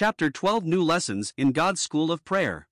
Chapter 0.00 0.30
12 0.30 0.64
New 0.64 0.82
Lessons 0.82 1.34
in 1.36 1.52
God's 1.52 1.82
School 1.82 2.10
of 2.10 2.24
Prayer. 2.24 2.66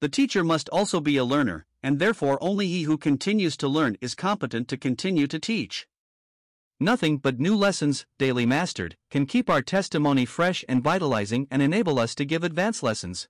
The 0.00 0.08
teacher 0.08 0.42
must 0.42 0.68
also 0.70 0.98
be 0.98 1.16
a 1.16 1.24
learner, 1.24 1.66
and 1.84 2.00
therefore 2.00 2.36
only 2.40 2.66
he 2.66 2.82
who 2.82 2.98
continues 2.98 3.56
to 3.58 3.68
learn 3.68 3.96
is 4.00 4.16
competent 4.16 4.66
to 4.66 4.76
continue 4.76 5.28
to 5.28 5.38
teach. 5.38 5.86
Nothing 6.80 7.18
but 7.18 7.38
new 7.38 7.54
lessons, 7.54 8.06
daily 8.18 8.44
mastered, 8.44 8.96
can 9.08 9.24
keep 9.24 9.48
our 9.48 9.62
testimony 9.62 10.24
fresh 10.24 10.64
and 10.68 10.82
vitalizing 10.82 11.46
and 11.48 11.62
enable 11.62 12.00
us 12.00 12.16
to 12.16 12.24
give 12.24 12.42
advanced 12.42 12.82
lessons. 12.82 13.28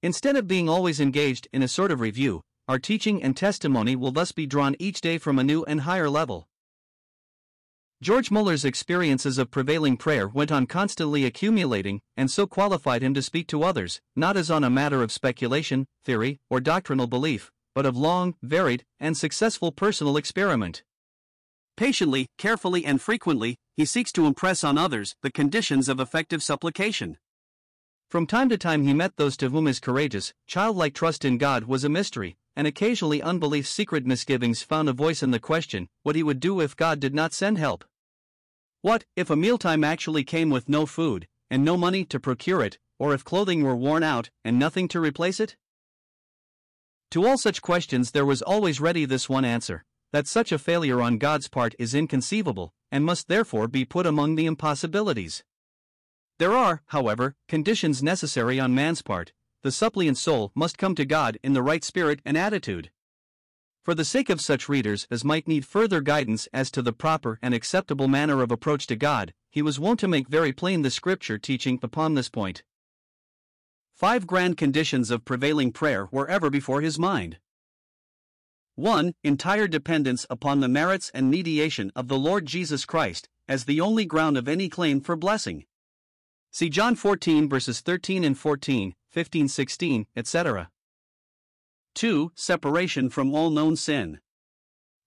Instead 0.00 0.36
of 0.36 0.46
being 0.46 0.68
always 0.68 1.00
engaged 1.00 1.48
in 1.52 1.60
a 1.60 1.66
sort 1.66 1.90
of 1.90 1.98
review, 1.98 2.42
our 2.68 2.78
teaching 2.78 3.20
and 3.20 3.36
testimony 3.36 3.96
will 3.96 4.12
thus 4.12 4.30
be 4.30 4.46
drawn 4.46 4.76
each 4.78 5.00
day 5.00 5.18
from 5.18 5.40
a 5.40 5.42
new 5.42 5.64
and 5.64 5.80
higher 5.80 6.08
level. 6.08 6.46
George 8.04 8.30
Muller's 8.30 8.66
experiences 8.66 9.38
of 9.38 9.50
prevailing 9.50 9.96
prayer 9.96 10.28
went 10.28 10.52
on 10.52 10.66
constantly 10.66 11.24
accumulating, 11.24 12.02
and 12.18 12.30
so 12.30 12.46
qualified 12.46 13.00
him 13.00 13.14
to 13.14 13.22
speak 13.22 13.46
to 13.46 13.62
others, 13.62 13.98
not 14.14 14.36
as 14.36 14.50
on 14.50 14.62
a 14.62 14.68
matter 14.68 15.02
of 15.02 15.10
speculation, 15.10 15.86
theory, 16.04 16.38
or 16.50 16.60
doctrinal 16.60 17.06
belief, 17.06 17.50
but 17.74 17.86
of 17.86 17.96
long, 17.96 18.34
varied, 18.42 18.84
and 19.00 19.16
successful 19.16 19.72
personal 19.72 20.18
experiment. 20.18 20.82
Patiently, 21.78 22.26
carefully, 22.36 22.84
and 22.84 23.00
frequently, 23.00 23.56
he 23.74 23.86
seeks 23.86 24.12
to 24.12 24.26
impress 24.26 24.62
on 24.62 24.76
others 24.76 25.16
the 25.22 25.32
conditions 25.32 25.88
of 25.88 25.98
effective 25.98 26.42
supplication. 26.42 27.16
From 28.10 28.26
time 28.26 28.50
to 28.50 28.58
time, 28.58 28.82
he 28.82 28.92
met 28.92 29.16
those 29.16 29.34
to 29.38 29.48
whom 29.48 29.64
his 29.64 29.80
courageous, 29.80 30.34
childlike 30.46 30.92
trust 30.92 31.24
in 31.24 31.38
God 31.38 31.64
was 31.64 31.84
a 31.84 31.88
mystery, 31.88 32.36
and 32.54 32.66
occasionally 32.66 33.22
unbelief's 33.22 33.70
secret 33.70 34.04
misgivings 34.04 34.60
found 34.60 34.90
a 34.90 34.92
voice 34.92 35.22
in 35.22 35.30
the 35.30 35.40
question 35.40 35.88
what 36.02 36.16
he 36.16 36.22
would 36.22 36.38
do 36.38 36.60
if 36.60 36.76
God 36.76 37.00
did 37.00 37.14
not 37.14 37.32
send 37.32 37.56
help. 37.56 37.82
What, 38.84 39.06
if 39.16 39.30
a 39.30 39.34
mealtime 39.34 39.82
actually 39.82 40.24
came 40.24 40.50
with 40.50 40.68
no 40.68 40.84
food, 40.84 41.26
and 41.48 41.64
no 41.64 41.74
money 41.74 42.04
to 42.04 42.20
procure 42.20 42.62
it, 42.62 42.76
or 42.98 43.14
if 43.14 43.24
clothing 43.24 43.62
were 43.62 43.74
worn 43.74 44.02
out, 44.02 44.28
and 44.44 44.58
nothing 44.58 44.88
to 44.88 45.00
replace 45.00 45.40
it? 45.40 45.56
To 47.12 47.26
all 47.26 47.38
such 47.38 47.62
questions, 47.62 48.10
there 48.10 48.26
was 48.26 48.42
always 48.42 48.82
ready 48.82 49.06
this 49.06 49.26
one 49.26 49.46
answer 49.46 49.86
that 50.12 50.26
such 50.26 50.52
a 50.52 50.58
failure 50.58 51.00
on 51.00 51.16
God's 51.16 51.48
part 51.48 51.74
is 51.78 51.94
inconceivable, 51.94 52.74
and 52.92 53.06
must 53.06 53.26
therefore 53.26 53.68
be 53.68 53.86
put 53.86 54.04
among 54.04 54.34
the 54.34 54.44
impossibilities. 54.44 55.44
There 56.38 56.52
are, 56.52 56.82
however, 56.88 57.36
conditions 57.48 58.02
necessary 58.02 58.60
on 58.60 58.74
man's 58.74 59.00
part. 59.00 59.32
The 59.62 59.72
suppliant 59.72 60.18
soul 60.18 60.52
must 60.54 60.76
come 60.76 60.94
to 60.96 61.06
God 61.06 61.38
in 61.42 61.54
the 61.54 61.62
right 61.62 61.82
spirit 61.82 62.20
and 62.26 62.36
attitude. 62.36 62.90
For 63.84 63.94
the 63.94 64.04
sake 64.04 64.30
of 64.30 64.40
such 64.40 64.66
readers 64.66 65.06
as 65.10 65.26
might 65.26 65.46
need 65.46 65.66
further 65.66 66.00
guidance 66.00 66.48
as 66.54 66.70
to 66.70 66.80
the 66.80 66.94
proper 66.94 67.38
and 67.42 67.52
acceptable 67.52 68.08
manner 68.08 68.40
of 68.42 68.50
approach 68.50 68.86
to 68.86 68.96
God, 68.96 69.34
he 69.50 69.60
was 69.60 69.78
wont 69.78 70.00
to 70.00 70.08
make 70.08 70.26
very 70.26 70.54
plain 70.54 70.80
the 70.80 70.90
scripture 70.90 71.36
teaching 71.36 71.78
upon 71.82 72.14
this 72.14 72.30
point. 72.30 72.62
Five 73.94 74.26
grand 74.26 74.56
conditions 74.56 75.10
of 75.10 75.26
prevailing 75.26 75.70
prayer 75.70 76.08
were 76.10 76.26
ever 76.28 76.48
before 76.48 76.80
his 76.80 76.98
mind. 76.98 77.36
1. 78.76 79.12
Entire 79.22 79.68
dependence 79.68 80.24
upon 80.30 80.60
the 80.60 80.68
merits 80.68 81.10
and 81.12 81.30
mediation 81.30 81.92
of 81.94 82.08
the 82.08 82.18
Lord 82.18 82.46
Jesus 82.46 82.86
Christ, 82.86 83.28
as 83.46 83.66
the 83.66 83.82
only 83.82 84.06
ground 84.06 84.38
of 84.38 84.48
any 84.48 84.70
claim 84.70 85.02
for 85.02 85.14
blessing. 85.14 85.66
See 86.50 86.70
John 86.70 86.96
14 86.96 87.50
verses 87.50 87.82
13 87.82 88.24
and 88.24 88.38
14, 88.38 88.94
15 89.10 89.48
16, 89.48 90.06
etc. 90.16 90.70
2. 91.94 92.32
Separation 92.34 93.08
from 93.08 93.34
all 93.34 93.50
known 93.50 93.76
sin. 93.76 94.20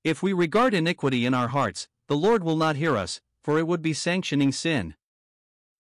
If 0.03 0.24
we 0.24 0.34
regard 0.34 0.74
iniquity 0.74 1.25
in 1.25 1.34
our 1.34 1.50
hearts, 1.50 1.88
the 2.08 2.18
Lord 2.18 2.44
will 2.44 2.56
not 2.56 2.78
hear 2.78 2.96
us, 2.96 3.22
for 3.44 3.59
it 3.59 3.68
would 3.68 3.81
be 3.81 3.94
sanctioning 3.94 4.52
sin. 4.52 4.96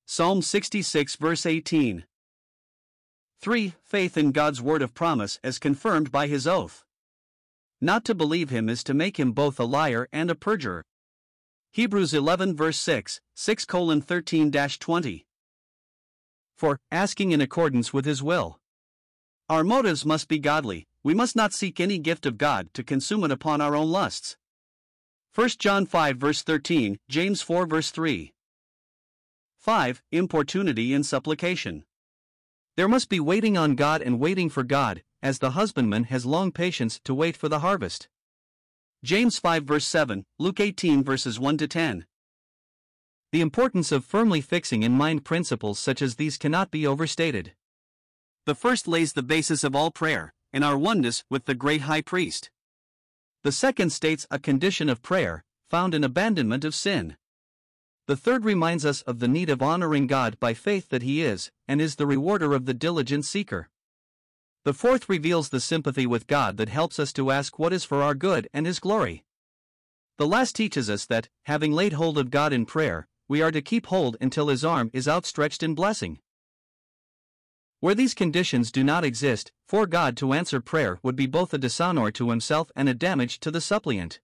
Psalm 0.05 0.41
66 0.41 1.15
verse 1.15 1.45
18. 1.45 2.05
3. 3.39 3.73
Faith 3.83 4.17
in 4.17 4.31
God's 4.31 4.61
word 4.61 4.81
of 4.81 4.93
promise 4.93 5.39
as 5.43 5.59
confirmed 5.59 6.11
by 6.11 6.27
his 6.27 6.47
oath. 6.47 6.83
Not 7.79 8.03
to 8.05 8.15
believe 8.15 8.49
him 8.49 8.67
is 8.69 8.83
to 8.85 8.93
make 8.93 9.19
him 9.19 9.31
both 9.31 9.59
a 9.59 9.65
liar 9.65 10.07
and 10.11 10.31
a 10.31 10.35
perjurer. 10.35 10.83
Hebrews 11.71 12.13
11 12.13 12.55
verse 12.55 12.79
6, 12.79 13.21
6 13.35 13.65
colon 13.65 14.01
13 14.01 14.51
20. 14.51 15.25
Four, 16.55 16.79
asking 16.91 17.31
in 17.31 17.41
accordance 17.41 17.93
with 17.93 18.05
his 18.05 18.23
will. 18.23 18.59
Our 19.47 19.63
motives 19.63 20.05
must 20.05 20.27
be 20.27 20.39
godly, 20.39 20.87
we 21.03 21.13
must 21.13 21.35
not 21.35 21.53
seek 21.53 21.79
any 21.79 21.97
gift 21.97 22.25
of 22.25 22.37
God 22.37 22.73
to 22.73 22.83
consume 22.83 23.23
it 23.23 23.31
upon 23.31 23.61
our 23.61 23.75
own 23.75 23.91
lusts. 23.91 24.37
1 25.35 25.49
John 25.59 25.85
5 25.85 26.17
verse 26.17 26.41
13, 26.41 26.97
James 27.09 27.41
4 27.41 27.65
verse 27.65 27.91
3. 27.91 28.33
5. 29.57 30.03
Importunity 30.11 30.93
in 30.93 31.03
supplication. 31.03 31.83
There 32.75 32.87
must 32.87 33.09
be 33.09 33.19
waiting 33.19 33.57
on 33.57 33.75
God 33.75 34.01
and 34.01 34.19
waiting 34.19 34.49
for 34.49 34.63
God, 34.63 35.03
as 35.21 35.39
the 35.39 35.51
husbandman 35.51 36.05
has 36.05 36.25
long 36.25 36.51
patience 36.51 36.99
to 37.03 37.13
wait 37.13 37.35
for 37.35 37.49
the 37.49 37.59
harvest. 37.59 38.07
James 39.03 39.39
5 39.39 39.63
verse 39.63 39.85
7, 39.85 40.23
Luke 40.39 40.59
18 40.59 41.03
verses 41.03 41.39
1 41.39 41.57
to 41.57 41.67
10. 41.67 42.05
The 43.31 43.41
importance 43.41 43.91
of 43.91 44.05
firmly 44.05 44.41
fixing 44.41 44.83
in 44.83 44.93
mind 44.93 45.25
principles 45.25 45.79
such 45.79 46.01
as 46.01 46.15
these 46.15 46.37
cannot 46.37 46.71
be 46.71 46.87
overstated. 46.87 47.53
The 48.45 48.55
first 48.55 48.87
lays 48.87 49.13
the 49.13 49.23
basis 49.23 49.63
of 49.63 49.75
all 49.75 49.91
prayer, 49.91 50.33
in 50.57 50.63
our 50.63 50.75
oneness 50.75 51.23
with 51.29 51.45
the 51.45 51.53
great 51.53 51.81
high 51.81 52.01
priest. 52.01 52.49
The 53.43 53.51
second 53.51 53.91
states 53.91 54.25
a 54.31 54.39
condition 54.39 54.89
of 54.89 55.03
prayer, 55.03 55.43
found 55.69 55.93
in 55.93 56.03
abandonment 56.03 56.65
of 56.65 56.73
sin. 56.73 57.15
The 58.07 58.17
third 58.17 58.43
reminds 58.43 58.83
us 58.83 59.03
of 59.03 59.19
the 59.19 59.27
need 59.27 59.51
of 59.51 59.61
honoring 59.61 60.07
God 60.07 60.39
by 60.39 60.55
faith 60.55 60.89
that 60.89 61.03
He 61.03 61.21
is, 61.21 61.51
and 61.67 61.79
is 61.79 61.97
the 61.97 62.07
rewarder 62.07 62.55
of 62.55 62.65
the 62.65 62.73
diligent 62.73 63.23
seeker. 63.25 63.69
The 64.65 64.73
fourth 64.73 65.07
reveals 65.07 65.49
the 65.49 65.59
sympathy 65.59 66.07
with 66.07 66.25
God 66.25 66.57
that 66.57 66.69
helps 66.69 66.97
us 66.97 67.13
to 67.13 67.29
ask 67.29 67.59
what 67.59 67.71
is 67.71 67.85
for 67.85 68.01
our 68.01 68.15
good 68.15 68.49
and 68.51 68.65
His 68.65 68.79
glory. 68.79 69.23
The 70.17 70.25
last 70.25 70.55
teaches 70.55 70.89
us 70.89 71.05
that, 71.05 71.29
having 71.43 71.71
laid 71.71 71.93
hold 71.93 72.17
of 72.17 72.31
God 72.31 72.51
in 72.51 72.65
prayer, 72.65 73.07
we 73.27 73.43
are 73.43 73.51
to 73.51 73.61
keep 73.61 73.85
hold 73.85 74.17
until 74.19 74.47
His 74.47 74.65
arm 74.65 74.89
is 74.91 75.07
outstretched 75.07 75.61
in 75.61 75.75
blessing. 75.75 76.17
Where 77.79 77.93
these 77.93 78.15
conditions 78.15 78.71
do 78.71 78.83
not 78.83 79.03
exist, 79.03 79.51
for 79.67 79.85
God 79.85 80.17
to 80.17 80.33
answer 80.33 80.59
prayer 80.59 80.99
would 81.03 81.15
be 81.15 81.27
both 81.27 81.53
a 81.53 81.59
dishonor 81.59 82.09
to 82.09 82.31
Himself 82.31 82.71
and 82.75 82.89
a 82.89 82.95
damage 82.95 83.39
to 83.41 83.51
the 83.51 83.61
suppliant. 83.61 84.19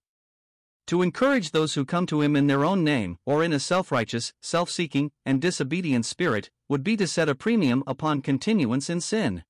To 0.87 1.03
encourage 1.03 1.51
those 1.51 1.75
who 1.75 1.85
come 1.85 2.07
to 2.07 2.21
Him 2.21 2.35
in 2.35 2.47
their 2.47 2.65
own 2.65 2.83
name, 2.83 3.19
or 3.27 3.43
in 3.43 3.53
a 3.53 3.59
self 3.59 3.91
righteous, 3.91 4.33
self 4.41 4.71
seeking, 4.71 5.11
and 5.23 5.39
disobedient 5.39 6.07
spirit, 6.07 6.49
would 6.67 6.83
be 6.83 6.97
to 6.97 7.05
set 7.05 7.29
a 7.29 7.35
premium 7.35 7.83
upon 7.85 8.23
continuance 8.23 8.89
in 8.89 8.99
sin. 8.99 9.43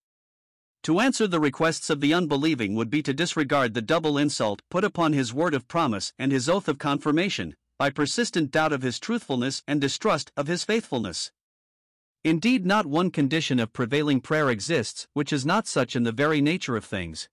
To 0.83 0.99
answer 0.99 1.25
the 1.25 1.39
requests 1.39 1.89
of 1.89 2.01
the 2.01 2.13
unbelieving 2.13 2.75
would 2.75 2.89
be 2.89 3.01
to 3.03 3.13
disregard 3.13 3.73
the 3.73 3.81
double 3.81 4.17
insult 4.17 4.61
put 4.69 4.83
upon 4.83 5.13
his 5.13 5.33
word 5.33 5.53
of 5.53 5.69
promise 5.69 6.11
and 6.19 6.33
his 6.33 6.49
oath 6.49 6.67
of 6.67 6.77
confirmation, 6.77 7.55
by 7.79 7.89
persistent 7.89 8.51
doubt 8.51 8.73
of 8.73 8.81
his 8.81 8.99
truthfulness 8.99 9.63
and 9.65 9.79
distrust 9.79 10.33
of 10.35 10.47
his 10.47 10.65
faithfulness. 10.65 11.31
Indeed, 12.23 12.65
not 12.65 12.85
one 12.85 13.11
condition 13.11 13.59
of 13.59 13.73
prevailing 13.73 14.21
prayer 14.21 14.49
exists 14.49 15.07
which 15.13 15.33
is 15.33 15.45
not 15.45 15.67
such 15.67 15.95
in 15.95 16.03
the 16.03 16.13
very 16.13 16.39
nature 16.39 16.77
of 16.77 16.85
things. 16.85 17.27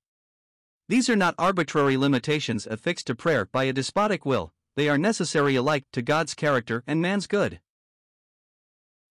These 0.88 1.08
are 1.08 1.14
not 1.16 1.36
arbitrary 1.38 1.96
limitations 1.96 2.66
affixed 2.66 3.06
to 3.06 3.14
prayer 3.14 3.46
by 3.46 3.64
a 3.64 3.72
despotic 3.72 4.26
will, 4.26 4.52
they 4.74 4.88
are 4.88 4.98
necessary 4.98 5.54
alike 5.54 5.84
to 5.92 6.02
God's 6.02 6.34
character 6.34 6.82
and 6.88 7.00
man's 7.00 7.28
good. 7.28 7.60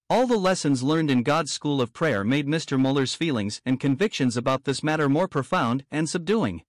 All 0.10 0.28
the 0.28 0.38
lessons 0.38 0.84
learned 0.84 1.10
in 1.10 1.24
God's 1.24 1.54
school 1.54 1.80
of 1.80 1.94
prayer 1.94 2.26
made 2.26 2.48
Mr. 2.48 2.78
Muller's 2.78 3.14
feelings 3.14 3.62
and 3.66 3.80
convictions 3.80 4.36
about 4.36 4.66
this 4.66 4.84
matter 4.84 5.08
more 5.08 5.28
profound 5.28 5.86
and 5.90 6.10
subduing. 6.10 6.64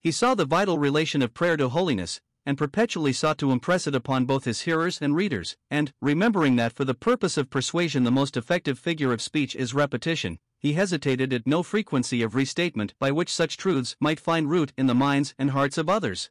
He 0.00 0.10
saw 0.10 0.34
the 0.34 0.46
vital 0.46 0.78
relation 0.78 1.22
of 1.22 1.34
prayer 1.34 1.56
to 1.58 1.68
holiness, 1.68 2.20
and 2.46 2.56
perpetually 2.56 3.12
sought 3.12 3.36
to 3.36 3.50
impress 3.50 3.86
it 3.86 3.94
upon 3.94 4.24
both 4.24 4.44
his 4.44 4.62
hearers 4.62 5.02
and 5.02 5.16
readers, 5.16 5.56
and, 5.70 5.92
remembering 6.00 6.56
that 6.56 6.72
for 6.72 6.84
the 6.84 6.94
purpose 6.94 7.36
of 7.36 7.50
persuasion 7.50 8.04
the 8.04 8.10
most 8.10 8.36
effective 8.36 8.78
figure 8.78 9.12
of 9.12 9.20
speech 9.20 9.56
is 9.56 9.74
repetition, 9.74 10.38
he 10.58 10.74
hesitated 10.74 11.32
at 11.32 11.46
no 11.46 11.62
frequency 11.62 12.22
of 12.22 12.34
restatement 12.34 12.94
by 12.98 13.10
which 13.10 13.32
such 13.32 13.56
truths 13.56 13.96
might 14.00 14.20
find 14.20 14.48
root 14.48 14.72
in 14.78 14.86
the 14.86 14.94
minds 14.94 15.34
and 15.38 15.50
hearts 15.50 15.76
of 15.76 15.88
others. 15.88 16.30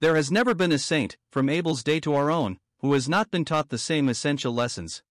There 0.00 0.14
has 0.14 0.30
never 0.30 0.54
been 0.54 0.72
a 0.72 0.78
saint, 0.78 1.16
from 1.32 1.48
Abel's 1.48 1.82
day 1.82 2.00
to 2.00 2.14
our 2.14 2.30
own, 2.30 2.58
who 2.80 2.92
has 2.92 3.08
not 3.08 3.30
been 3.30 3.46
taught 3.46 3.70
the 3.70 3.78
same 3.78 4.08
essential 4.08 4.52
lessons. 4.52 5.02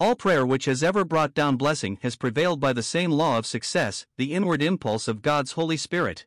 All 0.00 0.14
prayer 0.14 0.46
which 0.46 0.66
has 0.66 0.84
ever 0.84 1.04
brought 1.04 1.34
down 1.34 1.56
blessing 1.56 1.98
has 2.02 2.14
prevailed 2.14 2.60
by 2.60 2.72
the 2.72 2.84
same 2.84 3.10
law 3.10 3.36
of 3.36 3.46
success, 3.46 4.06
the 4.16 4.32
inward 4.32 4.62
impulse 4.62 5.08
of 5.08 5.22
God's 5.22 5.52
Holy 5.52 5.76
Spirit. 5.76 6.24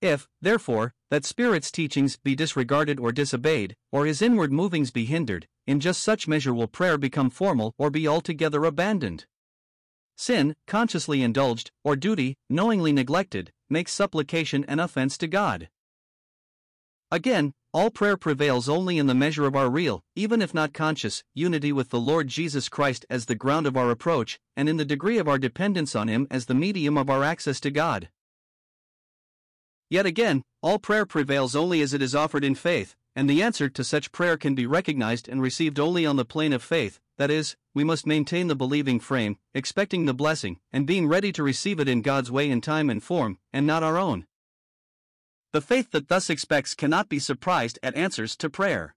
If, 0.00 0.28
therefore, 0.40 0.94
that 1.10 1.24
Spirit's 1.24 1.70
teachings 1.70 2.16
be 2.16 2.34
disregarded 2.34 2.98
or 2.98 3.12
disobeyed, 3.12 3.76
or 3.92 4.06
his 4.06 4.22
inward 4.22 4.52
movings 4.52 4.90
be 4.90 5.04
hindered, 5.04 5.46
in 5.66 5.78
just 5.80 6.02
such 6.02 6.26
measure 6.26 6.54
will 6.54 6.68
prayer 6.68 6.96
become 6.96 7.28
formal 7.28 7.74
or 7.76 7.90
be 7.90 8.08
altogether 8.08 8.64
abandoned. 8.64 9.26
Sin, 10.16 10.54
consciously 10.66 11.22
indulged, 11.22 11.70
or 11.84 11.96
duty, 11.96 12.36
knowingly 12.48 12.92
neglected, 12.92 13.52
makes 13.68 13.92
supplication 13.92 14.64
an 14.68 14.80
offense 14.80 15.18
to 15.18 15.26
God. 15.26 15.68
Again, 17.10 17.52
all 17.72 17.90
prayer 17.90 18.16
prevails 18.16 18.68
only 18.68 18.98
in 18.98 19.06
the 19.06 19.14
measure 19.14 19.46
of 19.46 19.54
our 19.54 19.70
real, 19.70 20.02
even 20.14 20.42
if 20.42 20.54
not 20.54 20.72
conscious, 20.72 21.24
unity 21.34 21.72
with 21.72 21.90
the 21.90 22.00
Lord 22.00 22.28
Jesus 22.28 22.68
Christ 22.68 23.06
as 23.10 23.26
the 23.26 23.34
ground 23.34 23.66
of 23.66 23.76
our 23.76 23.90
approach, 23.90 24.40
and 24.56 24.68
in 24.68 24.76
the 24.76 24.84
degree 24.84 25.18
of 25.18 25.28
our 25.28 25.38
dependence 25.38 25.94
on 25.94 26.08
Him 26.08 26.26
as 26.30 26.46
the 26.46 26.54
medium 26.54 26.96
of 26.96 27.10
our 27.10 27.22
access 27.22 27.60
to 27.60 27.70
God. 27.70 28.08
Yet 29.90 30.06
again, 30.06 30.44
all 30.62 30.78
prayer 30.78 31.04
prevails 31.04 31.56
only 31.56 31.82
as 31.82 31.92
it 31.92 32.00
is 32.00 32.14
offered 32.14 32.44
in 32.44 32.54
faith, 32.54 32.94
and 33.16 33.28
the 33.28 33.42
answer 33.42 33.68
to 33.68 33.82
such 33.82 34.12
prayer 34.12 34.36
can 34.36 34.54
be 34.54 34.66
recognized 34.66 35.28
and 35.28 35.42
received 35.42 35.80
only 35.80 36.06
on 36.06 36.14
the 36.14 36.24
plane 36.24 36.52
of 36.52 36.62
faith, 36.62 37.00
that 37.18 37.30
is, 37.30 37.56
we 37.74 37.82
must 37.82 38.06
maintain 38.06 38.46
the 38.46 38.54
believing 38.54 39.00
frame, 39.00 39.36
expecting 39.52 40.06
the 40.06 40.14
blessing, 40.14 40.58
and 40.72 40.86
being 40.86 41.08
ready 41.08 41.32
to 41.32 41.42
receive 41.42 41.80
it 41.80 41.88
in 41.88 42.02
God's 42.02 42.30
way 42.30 42.48
and 42.50 42.62
time 42.62 42.88
and 42.88 43.02
form, 43.02 43.38
and 43.52 43.66
not 43.66 43.82
our 43.82 43.98
own. 43.98 44.26
The 45.52 45.60
faith 45.60 45.90
that 45.90 46.06
thus 46.06 46.30
expects 46.30 46.76
cannot 46.76 47.08
be 47.08 47.18
surprised 47.18 47.78
at 47.82 47.96
answers 47.96 48.36
to 48.36 48.48
prayer. 48.48 48.94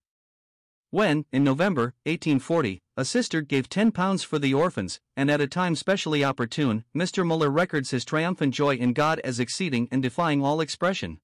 When, 0.93 1.25
in 1.31 1.43
November 1.43 1.95
1840, 2.05 2.83
a 2.97 3.03
sister 3.03 3.41
gave 3.41 3.67
£10 3.67 4.23
for 4.23 4.37
the 4.37 4.53
orphans, 4.53 4.99
and 5.17 5.31
at 5.31 5.41
a 5.41 5.47
time 5.47 5.75
specially 5.75 6.23
opportune, 6.23 6.85
Mr. 6.95 7.25
Muller 7.25 7.49
records 7.49 7.89
his 7.89 8.05
triumphant 8.05 8.53
joy 8.53 8.75
in 8.75 8.93
God 8.93 9.19
as 9.23 9.39
exceeding 9.39 9.87
and 9.91 10.03
defying 10.03 10.43
all 10.43 10.61
expression. 10.61 11.19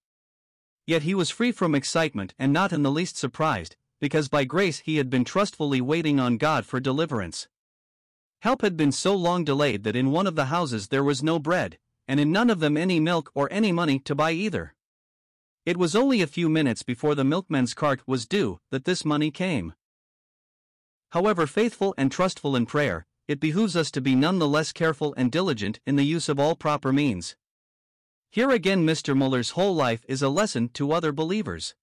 Yet 0.88 1.04
he 1.04 1.14
was 1.14 1.30
free 1.30 1.52
from 1.52 1.76
excitement 1.76 2.34
and 2.40 2.52
not 2.52 2.74
in 2.74 2.82
the 2.82 2.90
least 2.90 3.16
surprised, 3.16 3.76
because 4.00 4.28
by 4.28 4.44
grace 4.44 4.80
he 4.80 4.96
had 4.98 5.08
been 5.08 5.24
trustfully 5.24 5.82
waiting 5.82 6.20
on 6.20 6.38
God 6.38 6.66
for 6.66 6.80
deliverance. 6.80 7.48
Help 8.40 8.64
had 8.64 8.76
been 8.76 8.92
so 8.92 9.16
long 9.16 9.44
delayed 9.44 9.84
that 9.84 9.96
in 9.96 10.10
one 10.10 10.26
of 10.26 10.34
the 10.34 10.46
houses 10.46 10.88
there 10.88 11.04
was 11.04 11.22
no 11.22 11.38
bread, 11.38 11.78
and 12.08 12.20
in 12.20 12.32
none 12.32 12.50
of 12.50 12.60
them 12.60 12.76
any 12.76 13.00
milk 13.00 13.30
or 13.36 13.48
any 13.52 13.72
money 13.72 14.00
to 14.00 14.16
buy 14.16 14.32
either. 14.32 14.74
It 15.70 15.78
was 15.78 15.96
only 15.96 16.24
a 16.24 16.26
few 16.26 16.50
minutes 16.50 16.82
before 16.82 17.14
the 17.14 17.24
milkman's 17.24 17.76
cart 17.76 18.02
was 18.08 18.26
due 18.26 18.58
that 18.72 18.86
this 18.86 19.06
money 19.06 19.30
came. 19.30 19.74
However 21.12 21.46
faithful 21.46 21.94
and 21.96 22.12
trustful 22.12 22.56
in 22.56 22.66
prayer, 22.66 23.06
it 23.28 23.40
behooves 23.40 23.76
us 23.76 23.92
to 23.92 24.02
be 24.02 24.16
none 24.16 24.40
the 24.40 24.48
less 24.48 24.74
careful 24.74 25.14
and 25.16 25.32
diligent 25.32 25.80
in 25.86 25.96
the 25.96 26.04
use 26.04 26.28
of 26.28 26.40
all 26.40 26.56
proper 26.56 26.92
means. 26.92 27.36
Here 28.32 28.50
again, 28.50 28.84
Mr. 28.84 29.16
Muller's 29.16 29.52
whole 29.52 29.76
life 29.76 30.04
is 30.08 30.24
a 30.24 30.30
lesson 30.30 30.70
to 30.70 30.92
other 30.92 31.12
believers. 31.12 31.76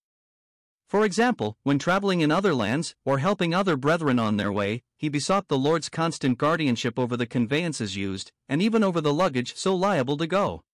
For 0.89 1.05
example, 1.05 1.57
when 1.63 1.79
traveling 1.79 2.23
in 2.23 2.33
other 2.33 2.57
lands, 2.57 2.97
or 3.05 3.19
helping 3.19 3.55
other 3.55 3.77
brethren 3.77 4.19
on 4.19 4.37
their 4.37 4.51
way, 4.51 4.83
he 4.97 5.09
besought 5.09 5.47
the 5.47 5.57
Lord's 5.57 5.89
constant 5.89 6.39
guardianship 6.39 6.99
over 6.99 7.17
the 7.17 7.25
conveyances 7.25 7.95
used, 7.95 8.33
and 8.49 8.61
even 8.61 8.83
over 8.83 9.01
the 9.01 9.15
luggage 9.15 9.55
so 9.55 9.77
liable 9.77 10.17
to 10.17 10.27
go 10.27 10.65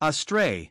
astray 0.00 0.70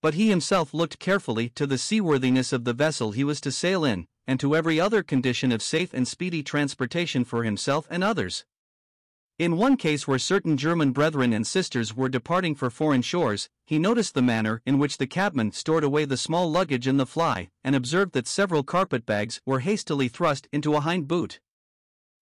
but 0.00 0.14
he 0.14 0.28
himself 0.28 0.72
looked 0.72 0.98
carefully 0.98 1.48
to 1.50 1.66
the 1.66 1.78
seaworthiness 1.78 2.52
of 2.52 2.64
the 2.64 2.72
vessel 2.72 3.12
he 3.12 3.24
was 3.24 3.40
to 3.40 3.50
sail 3.50 3.84
in, 3.84 4.06
and 4.26 4.38
to 4.38 4.54
every 4.54 4.78
other 4.78 5.02
condition 5.02 5.50
of 5.50 5.62
safe 5.62 5.92
and 5.94 6.06
speedy 6.06 6.42
transportation 6.42 7.24
for 7.24 7.44
himself 7.44 7.86
and 7.90 8.04
others. 8.04 8.44
In 9.38 9.56
one 9.56 9.76
case 9.76 10.08
where 10.08 10.18
certain 10.18 10.56
German 10.56 10.90
brethren 10.90 11.32
and 11.32 11.46
sisters 11.46 11.94
were 11.96 12.08
departing 12.08 12.56
for 12.56 12.70
foreign 12.70 13.02
shores, 13.02 13.48
he 13.64 13.78
noticed 13.78 14.14
the 14.14 14.22
manner 14.22 14.60
in 14.66 14.78
which 14.78 14.98
the 14.98 15.06
cabman 15.06 15.52
stored 15.52 15.84
away 15.84 16.04
the 16.04 16.16
small 16.16 16.50
luggage 16.50 16.88
in 16.88 16.96
the 16.96 17.06
fly, 17.06 17.48
and 17.62 17.76
observed 17.76 18.12
that 18.14 18.26
several 18.26 18.64
carpet 18.64 19.06
bags 19.06 19.40
were 19.46 19.60
hastily 19.60 20.08
thrust 20.08 20.48
into 20.52 20.74
a 20.74 20.80
hind 20.80 21.06
boot. 21.06 21.38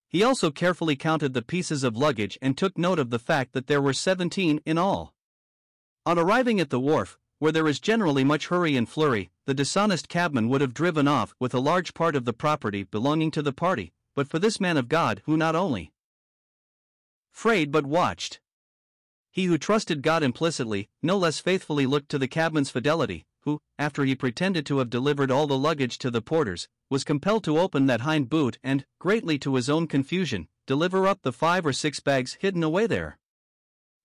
He 0.08 0.22
also 0.22 0.50
carefully 0.50 0.94
counted 0.94 1.32
the 1.32 1.42
pieces 1.42 1.82
of 1.82 1.96
luggage 1.96 2.38
and 2.42 2.56
took 2.56 2.76
note 2.76 2.98
of 2.98 3.10
the 3.10 3.18
fact 3.18 3.52
that 3.54 3.66
there 3.66 3.80
were 3.80 3.94
seventeen 3.94 4.60
in 4.66 4.76
all. 4.76 5.14
On 6.04 6.18
arriving 6.18 6.60
at 6.60 6.70
the 6.70 6.78
wharf, 6.78 7.18
where 7.38 7.52
there 7.52 7.68
is 7.68 7.80
generally 7.80 8.24
much 8.24 8.48
hurry 8.48 8.76
and 8.76 8.88
flurry, 8.88 9.30
the 9.44 9.54
dishonest 9.54 10.08
cabman 10.08 10.48
would 10.48 10.60
have 10.60 10.74
driven 10.74 11.06
off 11.06 11.34
with 11.38 11.54
a 11.54 11.60
large 11.60 11.94
part 11.94 12.16
of 12.16 12.24
the 12.24 12.32
property 12.32 12.84
belonging 12.84 13.30
to 13.30 13.42
the 13.42 13.52
party, 13.52 13.92
but 14.14 14.28
for 14.28 14.38
this 14.38 14.58
man 14.58 14.76
of 14.76 14.88
God 14.88 15.22
who 15.26 15.36
not 15.36 15.54
only 15.54 15.92
frayed 17.30 17.70
but 17.70 17.86
watched. 17.86 18.40
He 19.30 19.44
who 19.44 19.58
trusted 19.58 20.02
God 20.02 20.22
implicitly, 20.22 20.88
no 21.02 21.18
less 21.18 21.38
faithfully 21.38 21.84
looked 21.84 22.08
to 22.08 22.18
the 22.18 22.26
cabman's 22.26 22.70
fidelity, 22.70 23.26
who, 23.42 23.60
after 23.78 24.04
he 24.04 24.14
pretended 24.14 24.64
to 24.66 24.78
have 24.78 24.88
delivered 24.88 25.30
all 25.30 25.46
the 25.46 25.58
luggage 25.58 25.98
to 25.98 26.10
the 26.10 26.22
porters, 26.22 26.68
was 26.88 27.04
compelled 27.04 27.44
to 27.44 27.58
open 27.58 27.86
that 27.86 28.00
hind 28.00 28.30
boot 28.30 28.58
and, 28.64 28.86
greatly 28.98 29.38
to 29.40 29.56
his 29.56 29.68
own 29.68 29.86
confusion, 29.86 30.48
deliver 30.66 31.06
up 31.06 31.20
the 31.22 31.32
five 31.32 31.66
or 31.66 31.72
six 31.72 32.00
bags 32.00 32.38
hidden 32.40 32.62
away 32.62 32.86
there. 32.86 33.18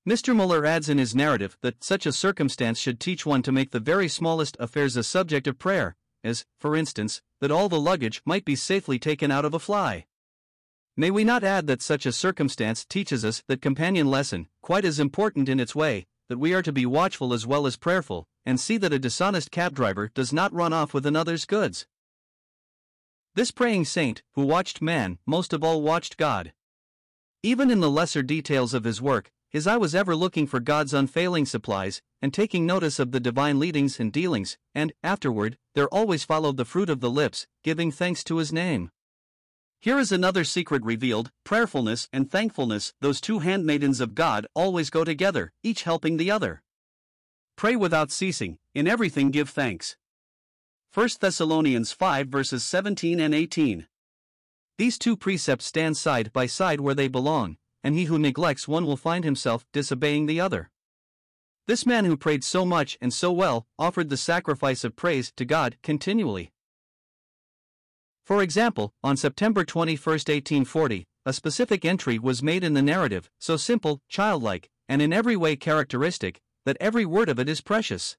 Mr. 0.07 0.35
Muller 0.35 0.65
adds 0.65 0.89
in 0.89 0.97
his 0.97 1.13
narrative 1.13 1.57
that 1.61 1.83
such 1.83 2.07
a 2.07 2.11
circumstance 2.11 2.79
should 2.79 2.99
teach 2.99 3.23
one 3.23 3.43
to 3.43 3.51
make 3.51 3.69
the 3.69 3.79
very 3.79 4.07
smallest 4.07 4.57
affairs 4.59 4.95
a 4.95 5.03
subject 5.03 5.45
of 5.45 5.59
prayer, 5.59 5.95
as, 6.23 6.43
for 6.59 6.75
instance, 6.75 7.21
that 7.39 7.51
all 7.51 7.69
the 7.69 7.79
luggage 7.79 8.21
might 8.25 8.43
be 8.43 8.55
safely 8.55 8.97
taken 8.97 9.29
out 9.29 9.45
of 9.45 9.53
a 9.53 9.59
fly. 9.59 10.05
May 10.97 11.11
we 11.11 11.23
not 11.23 11.43
add 11.43 11.67
that 11.67 11.83
such 11.83 12.07
a 12.07 12.11
circumstance 12.11 12.83
teaches 12.83 13.23
us 13.23 13.43
that 13.47 13.61
companion 13.61 14.07
lesson, 14.07 14.47
quite 14.61 14.85
as 14.85 14.99
important 14.99 15.47
in 15.47 15.59
its 15.59 15.75
way, 15.75 16.07
that 16.29 16.39
we 16.39 16.53
are 16.53 16.63
to 16.63 16.71
be 16.71 16.85
watchful 16.85 17.31
as 17.31 17.45
well 17.45 17.67
as 17.67 17.77
prayerful, 17.77 18.27
and 18.43 18.59
see 18.59 18.77
that 18.77 18.93
a 18.93 18.99
dishonest 18.99 19.51
cab 19.51 19.75
driver 19.75 20.09
does 20.15 20.33
not 20.33 20.51
run 20.51 20.73
off 20.73 20.95
with 20.95 21.05
another's 21.05 21.45
goods. 21.45 21.85
This 23.35 23.51
praying 23.51 23.85
saint, 23.85 24.23
who 24.33 24.45
watched 24.45 24.81
man, 24.81 25.19
most 25.27 25.53
of 25.53 25.63
all 25.63 25.81
watched 25.81 26.17
God. 26.17 26.53
Even 27.43 27.69
in 27.69 27.79
the 27.79 27.89
lesser 27.89 28.23
details 28.23 28.73
of 28.73 28.83
his 28.83 29.01
work, 29.01 29.31
his 29.51 29.67
eye 29.67 29.75
was 29.75 29.93
ever 29.93 30.15
looking 30.15 30.47
for 30.47 30.61
God's 30.61 30.93
unfailing 30.93 31.45
supplies, 31.45 32.01
and 32.21 32.33
taking 32.33 32.65
notice 32.65 32.99
of 32.99 33.11
the 33.11 33.19
divine 33.19 33.59
leadings 33.59 33.99
and 33.99 34.11
dealings, 34.11 34.57
and, 34.73 34.93
afterward, 35.03 35.57
there 35.75 35.89
always 35.89 36.23
followed 36.23 36.55
the 36.55 36.63
fruit 36.63 36.89
of 36.89 37.01
the 37.01 37.09
lips, 37.09 37.47
giving 37.61 37.91
thanks 37.91 38.23
to 38.23 38.37
his 38.37 38.53
name. 38.53 38.89
Here 39.81 39.99
is 39.99 40.11
another 40.11 40.45
secret 40.45 40.85
revealed 40.85 41.31
prayerfulness 41.43 42.07
and 42.13 42.31
thankfulness, 42.31 42.93
those 43.01 43.19
two 43.19 43.39
handmaidens 43.39 43.99
of 43.99 44.15
God, 44.15 44.47
always 44.55 44.89
go 44.89 45.03
together, 45.03 45.51
each 45.63 45.83
helping 45.83 46.15
the 46.15 46.31
other. 46.31 46.63
Pray 47.57 47.75
without 47.75 48.09
ceasing, 48.09 48.57
in 48.73 48.87
everything 48.87 49.31
give 49.31 49.49
thanks. 49.49 49.97
1 50.93 51.09
Thessalonians 51.19 51.91
5 51.91 52.27
verses 52.27 52.63
17 52.63 53.19
and 53.19 53.35
18. 53.35 53.87
These 54.77 54.97
two 54.97 55.17
precepts 55.17 55.65
stand 55.65 55.97
side 55.97 56.31
by 56.31 56.45
side 56.45 56.79
where 56.79 56.95
they 56.95 57.07
belong, 57.07 57.57
and 57.83 57.95
he 57.95 58.05
who 58.05 58.19
neglects 58.19 58.67
one 58.67 58.85
will 58.85 58.97
find 58.97 59.23
himself 59.23 59.65
disobeying 59.73 60.25
the 60.25 60.39
other. 60.39 60.69
This 61.67 61.85
man 61.85 62.05
who 62.05 62.17
prayed 62.17 62.43
so 62.43 62.65
much 62.65 62.97
and 63.01 63.13
so 63.13 63.31
well 63.31 63.65
offered 63.77 64.09
the 64.09 64.17
sacrifice 64.17 64.83
of 64.83 64.95
praise 64.95 65.31
to 65.37 65.45
God 65.45 65.77
continually. 65.83 66.51
For 68.25 68.41
example, 68.41 68.93
on 69.03 69.17
September 69.17 69.63
21, 69.63 69.97
1840, 69.97 71.05
a 71.25 71.33
specific 71.33 71.85
entry 71.85 72.17
was 72.17 72.41
made 72.41 72.63
in 72.63 72.73
the 72.73 72.81
narrative, 72.81 73.29
so 73.39 73.57
simple, 73.57 74.01
childlike, 74.09 74.69
and 74.89 75.01
in 75.01 75.13
every 75.13 75.35
way 75.35 75.55
characteristic, 75.55 76.41
that 76.65 76.77
every 76.79 77.05
word 77.05 77.29
of 77.29 77.39
it 77.39 77.47
is 77.47 77.61
precious. 77.61 78.17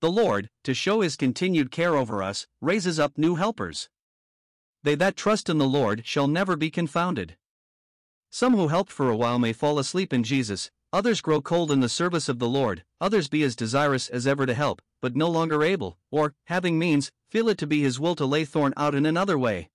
The 0.00 0.10
Lord, 0.10 0.50
to 0.64 0.74
show 0.74 1.00
his 1.00 1.16
continued 1.16 1.70
care 1.70 1.96
over 1.96 2.22
us, 2.22 2.46
raises 2.60 2.98
up 2.98 3.16
new 3.16 3.36
helpers. 3.36 3.88
They 4.82 4.94
that 4.96 5.16
trust 5.16 5.48
in 5.48 5.58
the 5.58 5.66
Lord 5.66 6.06
shall 6.06 6.28
never 6.28 6.54
be 6.56 6.70
confounded. 6.70 7.36
Some 8.30 8.54
who 8.54 8.68
helped 8.68 8.92
for 8.92 9.08
a 9.08 9.16
while 9.16 9.38
may 9.38 9.52
fall 9.52 9.78
asleep 9.78 10.12
in 10.12 10.22
Jesus, 10.22 10.70
others 10.92 11.20
grow 11.20 11.40
cold 11.40 11.70
in 11.70 11.80
the 11.80 11.88
service 11.88 12.28
of 12.28 12.38
the 12.38 12.48
Lord, 12.48 12.84
others 13.00 13.28
be 13.28 13.42
as 13.42 13.56
desirous 13.56 14.08
as 14.08 14.26
ever 14.26 14.46
to 14.46 14.54
help, 14.54 14.82
but 15.00 15.16
no 15.16 15.28
longer 15.28 15.62
able, 15.62 15.98
or, 16.10 16.34
having 16.46 16.78
means, 16.78 17.12
feel 17.30 17.48
it 17.48 17.58
to 17.58 17.66
be 17.66 17.82
His 17.82 18.00
will 18.00 18.14
to 18.16 18.26
lay 18.26 18.44
thorn 18.44 18.74
out 18.76 18.94
in 18.94 19.06
another 19.06 19.38
way. 19.38 19.70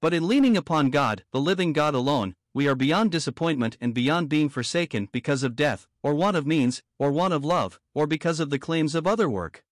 But 0.00 0.14
in 0.14 0.28
leaning 0.28 0.56
upon 0.56 0.90
God, 0.90 1.24
the 1.32 1.40
living 1.40 1.72
God 1.72 1.94
alone, 1.94 2.34
we 2.54 2.66
are 2.66 2.74
beyond 2.74 3.12
disappointment 3.12 3.76
and 3.80 3.94
beyond 3.94 4.28
being 4.28 4.48
forsaken 4.48 5.08
because 5.12 5.42
of 5.42 5.56
death, 5.56 5.86
or 6.02 6.14
want 6.14 6.36
of 6.36 6.46
means, 6.46 6.82
or 6.98 7.10
want 7.10 7.34
of 7.34 7.44
love, 7.44 7.78
or 7.94 8.06
because 8.06 8.40
of 8.40 8.50
the 8.50 8.58
claims 8.58 8.94
of 8.94 9.06
other 9.06 9.28
work. 9.28 9.64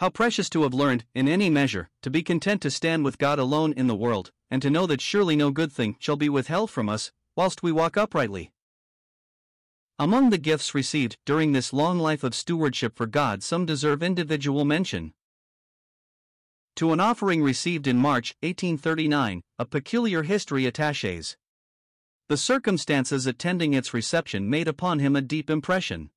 How 0.00 0.08
precious 0.08 0.48
to 0.48 0.62
have 0.62 0.72
learned, 0.72 1.04
in 1.14 1.28
any 1.28 1.50
measure, 1.50 1.90
to 2.00 2.08
be 2.08 2.22
content 2.22 2.62
to 2.62 2.70
stand 2.70 3.04
with 3.04 3.18
God 3.18 3.38
alone 3.38 3.74
in 3.74 3.86
the 3.86 3.94
world, 3.94 4.32
and 4.50 4.62
to 4.62 4.70
know 4.70 4.86
that 4.86 5.02
surely 5.02 5.36
no 5.36 5.50
good 5.50 5.70
thing 5.70 5.96
shall 5.98 6.16
be 6.16 6.30
withheld 6.30 6.70
from 6.70 6.88
us, 6.88 7.12
whilst 7.36 7.62
we 7.62 7.70
walk 7.70 7.98
uprightly. 7.98 8.50
Among 9.98 10.30
the 10.30 10.38
gifts 10.38 10.74
received 10.74 11.18
during 11.26 11.52
this 11.52 11.74
long 11.74 11.98
life 11.98 12.24
of 12.24 12.34
stewardship 12.34 12.96
for 12.96 13.04
God, 13.04 13.42
some 13.42 13.66
deserve 13.66 14.02
individual 14.02 14.64
mention. 14.64 15.12
To 16.76 16.94
an 16.94 17.00
offering 17.00 17.42
received 17.42 17.86
in 17.86 17.98
March 17.98 18.34
1839, 18.40 19.42
a 19.58 19.66
peculiar 19.66 20.22
history 20.22 20.64
attaches. 20.64 21.36
The 22.30 22.38
circumstances 22.38 23.26
attending 23.26 23.74
its 23.74 23.92
reception 23.92 24.48
made 24.48 24.66
upon 24.66 25.00
him 25.00 25.14
a 25.14 25.20
deep 25.20 25.50
impression. 25.50 26.08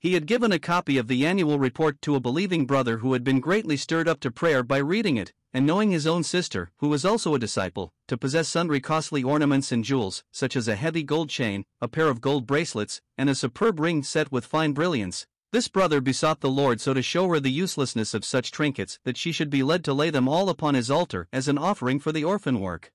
He 0.00 0.14
had 0.14 0.26
given 0.26 0.52
a 0.52 0.60
copy 0.60 0.96
of 0.96 1.08
the 1.08 1.26
annual 1.26 1.58
report 1.58 2.00
to 2.02 2.14
a 2.14 2.20
believing 2.20 2.66
brother 2.66 2.98
who 2.98 3.14
had 3.14 3.24
been 3.24 3.40
greatly 3.40 3.76
stirred 3.76 4.06
up 4.06 4.20
to 4.20 4.30
prayer 4.30 4.62
by 4.62 4.78
reading 4.78 5.16
it, 5.16 5.32
and 5.52 5.66
knowing 5.66 5.90
his 5.90 6.06
own 6.06 6.22
sister, 6.22 6.70
who 6.76 6.88
was 6.88 7.04
also 7.04 7.34
a 7.34 7.38
disciple, 7.38 7.92
to 8.06 8.16
possess 8.16 8.48
sundry 8.48 8.80
costly 8.80 9.24
ornaments 9.24 9.72
and 9.72 9.84
jewels, 9.84 10.22
such 10.30 10.54
as 10.54 10.68
a 10.68 10.76
heavy 10.76 11.02
gold 11.02 11.30
chain, 11.30 11.64
a 11.80 11.88
pair 11.88 12.08
of 12.08 12.20
gold 12.20 12.46
bracelets, 12.46 13.00
and 13.16 13.28
a 13.28 13.34
superb 13.34 13.80
ring 13.80 14.04
set 14.04 14.30
with 14.30 14.46
fine 14.46 14.72
brilliants, 14.72 15.26
This 15.50 15.68
brother 15.68 16.02
besought 16.02 16.40
the 16.40 16.50
Lord 16.50 16.78
so 16.78 16.92
to 16.92 17.00
show 17.00 17.26
her 17.28 17.40
the 17.40 17.50
uselessness 17.50 18.12
of 18.12 18.22
such 18.22 18.52
trinkets 18.52 18.98
that 19.04 19.16
she 19.16 19.32
should 19.32 19.48
be 19.48 19.62
led 19.62 19.82
to 19.84 19.94
lay 19.94 20.10
them 20.10 20.28
all 20.28 20.50
upon 20.50 20.74
his 20.74 20.90
altar 20.90 21.26
as 21.32 21.48
an 21.48 21.56
offering 21.56 21.98
for 21.98 22.12
the 22.12 22.22
orphan 22.22 22.60
work. 22.60 22.92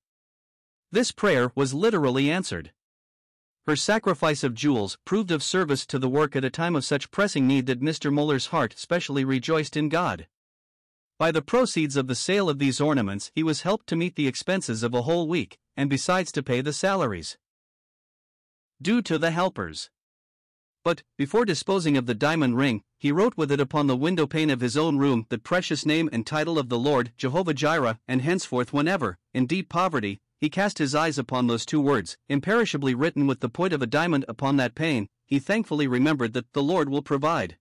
This 0.92 1.12
prayer 1.12 1.52
was 1.56 1.74
literally 1.74 2.30
answered. 2.30 2.72
Her 3.66 3.78
sacrifice 3.78 4.44
of 4.44 4.54
jewels 4.54 4.98
proved 5.06 5.32
of 5.32 5.42
service 5.42 5.86
to 5.86 5.98
the 5.98 6.10
work 6.10 6.36
at 6.36 6.44
a 6.44 6.50
time 6.50 6.76
of 6.76 6.84
such 6.84 7.12
pressing 7.12 7.48
need 7.48 7.66
that 7.68 7.80
Mr. 7.80 8.12
Muller's 8.12 8.48
heart 8.48 8.78
specially 8.78 9.24
rejoiced 9.24 9.78
in 9.78 9.88
God. 9.88 10.28
By 11.18 11.32
the 11.32 11.42
proceeds 11.42 11.96
of 11.96 12.08
the 12.08 12.16
sale 12.16 12.50
of 12.50 12.60
these 12.60 12.82
ornaments, 12.82 13.32
he 13.34 13.44
was 13.44 13.62
helped 13.62 13.88
to 13.88 13.96
meet 13.96 14.16
the 14.16 14.28
expenses 14.28 14.84
of 14.84 14.94
a 14.94 15.04
whole 15.04 15.30
week, 15.30 15.60
and 15.78 15.90
besides 15.90 16.30
to 16.34 16.44
pay 16.44 16.60
the 16.60 16.74
salaries 16.74 17.38
due 18.82 19.02
to 19.02 19.18
the 19.18 19.32
helpers. 19.32 19.90
But, 20.84 21.04
before 21.18 21.46
disposing 21.46 21.96
of 21.96 22.06
the 22.06 22.14
diamond 22.14 22.58
ring, 22.58 22.84
he 23.00 23.14
wrote 23.14 23.38
with 23.38 23.50
it 23.50 23.62
upon 23.62 23.88
the 23.88 23.96
window 23.96 24.28
pane 24.28 24.50
of 24.50 24.60
his 24.60 24.76
own 24.76 24.98
room 24.98 25.26
the 25.30 25.38
precious 25.38 25.86
name 25.86 26.10
and 26.12 26.28
title 26.28 26.60
of 26.60 26.68
the 26.68 26.78
Lord, 26.78 27.14
Jehovah 27.16 27.54
Jireh, 27.54 28.00
and 28.10 28.22
henceforth, 28.22 28.74
whenever, 28.74 29.18
in 29.34 29.46
deep 29.46 29.70
poverty, 29.70 30.20
he 30.44 30.50
cast 30.50 30.78
his 30.78 30.94
eyes 30.94 31.18
upon 31.18 31.48
those 31.48 31.66
two 31.66 31.80
words, 31.80 32.18
imperishably 32.28 32.94
written 32.94 33.26
with 33.26 33.40
the 33.40 33.48
point 33.48 33.72
of 33.72 33.82
a 33.82 33.88
diamond 33.88 34.26
upon 34.28 34.58
that 34.58 34.76
pane, 34.76 35.08
he 35.26 35.40
thankfully 35.40 35.88
remembered 35.88 36.34
that 36.34 36.52
the 36.52 36.62
Lord 36.62 36.90
will 36.90 37.02
provide. 37.02 37.56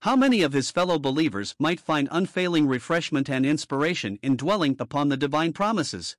How 0.00 0.16
many 0.16 0.42
of 0.42 0.52
his 0.52 0.72
fellow 0.72 0.98
believers 0.98 1.54
might 1.60 1.78
find 1.78 2.08
unfailing 2.10 2.66
refreshment 2.66 3.30
and 3.30 3.46
inspiration 3.46 4.18
in 4.24 4.36
dwelling 4.36 4.74
upon 4.80 5.08
the 5.08 5.16
divine 5.16 5.52
promises? 5.52 6.16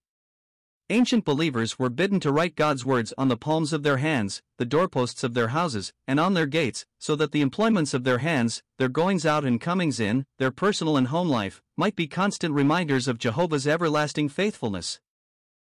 Ancient 0.89 1.25
believers 1.25 1.77
were 1.77 1.89
bidden 1.89 2.21
to 2.21 2.31
write 2.31 2.55
God's 2.55 2.85
words 2.85 3.13
on 3.17 3.27
the 3.27 3.35
palms 3.35 3.73
of 3.73 3.83
their 3.83 3.97
hands, 3.97 4.41
the 4.57 4.63
doorposts 4.63 5.25
of 5.25 5.33
their 5.33 5.49
houses, 5.49 5.91
and 6.07 6.21
on 6.21 6.35
their 6.35 6.45
gates, 6.45 6.85
so 6.99 7.17
that 7.17 7.33
the 7.33 7.41
employments 7.41 7.93
of 7.93 8.05
their 8.05 8.19
hands, 8.19 8.63
their 8.79 8.87
goings 8.87 9.25
out 9.25 9.43
and 9.43 9.59
comings 9.59 9.99
in, 9.99 10.25
their 10.39 10.51
personal 10.51 10.95
and 10.95 11.09
home 11.09 11.27
life, 11.27 11.61
might 11.75 11.97
be 11.97 12.07
constant 12.07 12.55
reminders 12.55 13.09
of 13.09 13.17
Jehovah's 13.17 13.67
everlasting 13.67 14.29
faithfulness. 14.29 15.01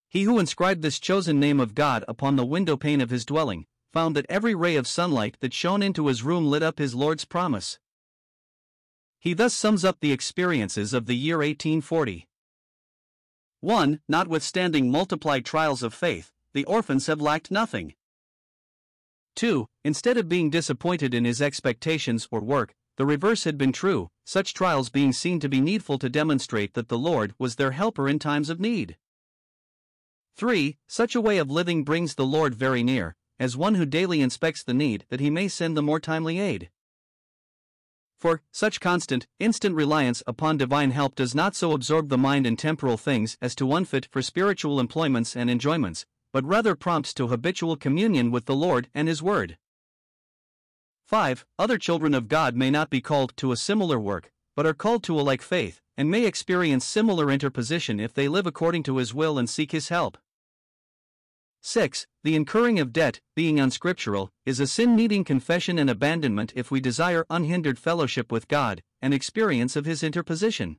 He 0.09 0.23
who 0.23 0.39
inscribed 0.39 0.81
this 0.81 0.99
chosen 0.99 1.39
name 1.39 1.59
of 1.59 1.75
God 1.75 2.05
upon 2.07 2.35
the 2.35 2.45
window 2.45 2.77
pane 2.77 3.01
of 3.01 3.09
his 3.09 3.25
dwelling, 3.25 3.65
found 3.91 4.15
that 4.15 4.25
every 4.29 4.55
ray 4.55 4.75
of 4.75 4.87
sunlight 4.87 5.37
that 5.41 5.53
shone 5.53 5.83
into 5.83 6.07
his 6.07 6.23
room 6.23 6.45
lit 6.47 6.63
up 6.63 6.79
his 6.79 6.95
Lord's 6.95 7.25
promise. 7.25 7.79
He 9.19 9.33
thus 9.33 9.53
sums 9.53 9.83
up 9.83 9.99
the 9.99 10.11
experiences 10.11 10.93
of 10.93 11.05
the 11.05 11.15
year 11.15 11.37
1840. 11.37 12.27
1. 13.59 13.99
Notwithstanding 14.07 14.91
multiplied 14.91 15.43
trials 15.43 15.83
of 15.83 15.93
faith, 15.93 16.31
the 16.53 16.63
orphans 16.65 17.07
have 17.07 17.19
lacked 17.19 17.51
nothing. 17.51 17.95
2. 19.35 19.67
Instead 19.83 20.17
of 20.17 20.29
being 20.29 20.49
disappointed 20.49 21.13
in 21.13 21.25
his 21.25 21.41
expectations 21.41 22.27
or 22.31 22.39
work, 22.39 22.73
the 22.97 23.05
reverse 23.05 23.43
had 23.43 23.57
been 23.57 23.71
true, 23.71 24.09
such 24.25 24.53
trials 24.53 24.89
being 24.89 25.11
seen 25.11 25.39
to 25.39 25.49
be 25.49 25.61
needful 25.61 25.99
to 25.99 26.09
demonstrate 26.09 26.73
that 26.73 26.87
the 26.87 26.97
Lord 26.97 27.33
was 27.37 27.55
their 27.55 27.71
helper 27.71 28.07
in 28.07 28.19
times 28.19 28.49
of 28.49 28.59
need. 28.59 28.97
3. 30.37 30.77
Such 30.85 31.15
a 31.15 31.21
way 31.21 31.39
of 31.39 31.49
living 31.49 31.83
brings 31.83 32.13
the 32.13 32.25
Lord 32.25 32.53
very 32.53 32.83
near, 32.83 33.15
as 33.39 33.57
one 33.57 33.73
who 33.73 33.87
daily 33.87 34.21
inspects 34.21 34.61
the 34.61 34.73
need 34.73 35.03
that 35.09 35.19
he 35.19 35.31
may 35.31 35.47
send 35.47 35.75
the 35.75 35.81
more 35.81 35.99
timely 35.99 36.39
aid. 36.39 36.69
Four, 38.19 38.43
such 38.51 38.79
constant, 38.79 39.25
instant 39.39 39.73
reliance 39.73 40.21
upon 40.27 40.57
divine 40.57 40.91
help 40.91 41.15
does 41.15 41.33
not 41.33 41.55
so 41.55 41.71
absorb 41.71 42.09
the 42.09 42.19
mind 42.19 42.45
in 42.45 42.55
temporal 42.55 42.97
things 42.97 43.35
as 43.41 43.55
to 43.55 43.73
unfit 43.73 44.07
for 44.11 44.21
spiritual 44.21 44.79
employments 44.79 45.35
and 45.35 45.49
enjoyments, 45.49 46.05
but 46.31 46.45
rather 46.45 46.75
prompts 46.75 47.15
to 47.15 47.29
habitual 47.29 47.75
communion 47.75 48.29
with 48.29 48.45
the 48.45 48.55
Lord 48.55 48.89
and 48.93 49.07
His 49.07 49.23
Word. 49.23 49.57
5. 51.07 51.47
Other 51.57 51.79
children 51.79 52.13
of 52.13 52.27
God 52.27 52.55
may 52.55 52.69
not 52.69 52.91
be 52.91 53.01
called 53.01 53.35
to 53.37 53.51
a 53.51 53.57
similar 53.57 53.99
work, 53.99 54.31
but 54.55 54.67
are 54.67 54.75
called 54.75 55.01
to 55.05 55.19
a 55.19 55.21
like 55.21 55.41
faith, 55.41 55.81
and 55.97 56.11
may 56.11 56.27
experience 56.27 56.85
similar 56.85 57.31
interposition 57.31 57.99
if 57.99 58.13
they 58.13 58.27
live 58.27 58.45
according 58.45 58.83
to 58.83 58.97
His 58.97 59.15
will 59.15 59.39
and 59.39 59.49
seek 59.49 59.71
His 59.71 59.89
help. 59.89 60.15
6. 61.67 62.07
The 62.23 62.33
incurring 62.33 62.79
of 62.79 62.93
debt, 62.93 63.19
being 63.35 63.59
unscriptural, 63.59 64.29
is 64.45 64.61
a 64.61 64.67
sin 64.67 64.95
needing 64.95 65.25
confession 65.25 65.77
and 65.77 65.89
abandonment 65.89 66.53
if 66.55 66.71
we 66.71 66.79
desire 66.79 67.25
unhindered 67.29 67.77
fellowship 67.77 68.31
with 68.31 68.47
God 68.47 68.81
and 69.01 69.13
experience 69.13 69.75
of 69.75 69.83
His 69.83 70.01
interposition. 70.01 70.77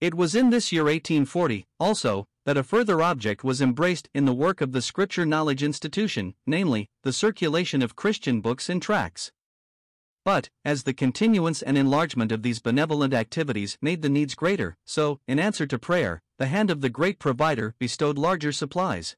It 0.00 0.14
was 0.14 0.36
in 0.36 0.50
this 0.50 0.70
year 0.70 0.84
1840, 0.84 1.66
also, 1.80 2.26
that 2.46 2.56
a 2.56 2.62
further 2.62 3.02
object 3.02 3.42
was 3.42 3.60
embraced 3.60 4.08
in 4.14 4.24
the 4.24 4.32
work 4.32 4.60
of 4.60 4.70
the 4.70 4.80
Scripture 4.80 5.26
Knowledge 5.26 5.64
Institution, 5.64 6.34
namely, 6.46 6.88
the 7.02 7.12
circulation 7.12 7.82
of 7.82 7.96
Christian 7.96 8.40
books 8.40 8.68
and 8.68 8.80
tracts. 8.80 9.32
But, 10.24 10.48
as 10.64 10.84
the 10.84 10.94
continuance 10.94 11.60
and 11.60 11.76
enlargement 11.76 12.30
of 12.30 12.42
these 12.42 12.60
benevolent 12.60 13.12
activities 13.12 13.78
made 13.82 14.02
the 14.02 14.08
needs 14.08 14.36
greater, 14.36 14.76
so, 14.86 15.18
in 15.26 15.40
answer 15.40 15.66
to 15.66 15.78
prayer, 15.78 16.22
the 16.38 16.46
hand 16.46 16.70
of 16.70 16.82
the 16.82 16.88
great 16.88 17.18
provider 17.18 17.74
bestowed 17.80 18.16
larger 18.16 18.52
supplies. 18.52 19.16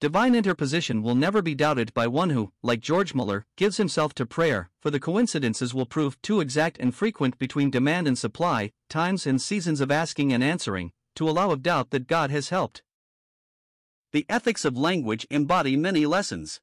Divine 0.00 0.34
interposition 0.34 1.02
will 1.02 1.14
never 1.14 1.42
be 1.42 1.54
doubted 1.54 1.92
by 1.92 2.06
one 2.06 2.30
who, 2.30 2.52
like 2.62 2.80
George 2.80 3.14
Muller, 3.14 3.44
gives 3.56 3.76
himself 3.76 4.14
to 4.14 4.24
prayer, 4.24 4.70
for 4.80 4.90
the 4.90 4.98
coincidences 4.98 5.74
will 5.74 5.84
prove 5.84 6.20
too 6.22 6.40
exact 6.40 6.78
and 6.80 6.94
frequent 6.94 7.38
between 7.38 7.70
demand 7.70 8.08
and 8.08 8.16
supply, 8.16 8.72
times 8.88 9.26
and 9.26 9.42
seasons 9.42 9.78
of 9.78 9.90
asking 9.90 10.32
and 10.32 10.42
answering, 10.42 10.92
to 11.16 11.28
allow 11.28 11.50
of 11.50 11.62
doubt 11.62 11.90
that 11.90 12.06
God 12.06 12.30
has 12.30 12.48
helped. 12.48 12.82
The 14.12 14.24
ethics 14.26 14.64
of 14.64 14.74
language 14.74 15.26
embody 15.28 15.76
many 15.76 16.06
lessons. 16.06 16.62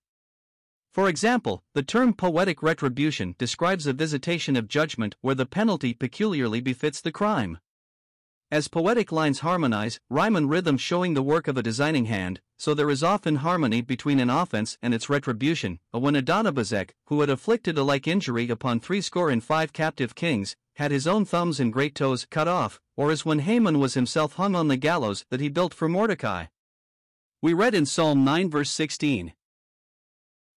For 0.91 1.07
example, 1.07 1.61
the 1.75 1.83
term 1.83 2.15
poetic 2.15 2.63
retribution 2.63 3.35
describes 3.37 3.85
a 3.85 3.93
visitation 3.93 4.55
of 4.55 4.67
judgment 4.67 5.15
where 5.21 5.35
the 5.35 5.45
penalty 5.45 5.93
peculiarly 5.93 6.59
befits 6.59 7.01
the 7.01 7.11
crime. 7.11 7.59
As 8.49 8.67
poetic 8.67 9.11
lines 9.11 9.41
harmonize, 9.41 9.99
rhyme 10.09 10.35
and 10.35 10.49
rhythm 10.49 10.77
showing 10.77 11.13
the 11.13 11.21
work 11.21 11.47
of 11.47 11.55
a 11.55 11.61
designing 11.61 12.05
hand, 12.05 12.41
so 12.57 12.73
there 12.73 12.89
is 12.89 13.03
often 13.03 13.37
harmony 13.37 13.81
between 13.81 14.19
an 14.19 14.29
offense 14.29 14.77
and 14.81 14.93
its 14.93 15.09
retribution. 15.09 15.79
When 15.91 16.15
Adonibezek, 16.15 16.91
who 17.05 17.21
had 17.21 17.29
afflicted 17.29 17.77
a 17.77 17.83
like 17.83 18.07
injury 18.07 18.49
upon 18.49 18.79
threescore 18.79 19.29
and 19.29 19.43
five 19.43 19.73
captive 19.73 20.15
kings, 20.15 20.55
had 20.75 20.91
his 20.91 21.07
own 21.07 21.25
thumbs 21.25 21.59
and 21.59 21.71
great 21.71 21.95
toes 21.95 22.27
cut 22.29 22.47
off, 22.47 22.79
or 22.95 23.11
as 23.11 23.25
when 23.25 23.39
Haman 23.39 23.79
was 23.79 23.93
himself 23.93 24.33
hung 24.33 24.55
on 24.55 24.67
the 24.67 24.77
gallows 24.77 25.25
that 25.29 25.39
he 25.39 25.49
built 25.49 25.73
for 25.73 25.87
Mordecai. 25.87 26.45
We 27.41 27.53
read 27.53 27.75
in 27.75 27.85
Psalm 27.85 28.23
9 28.23 28.49
verse 28.49 28.71
16. 28.71 29.33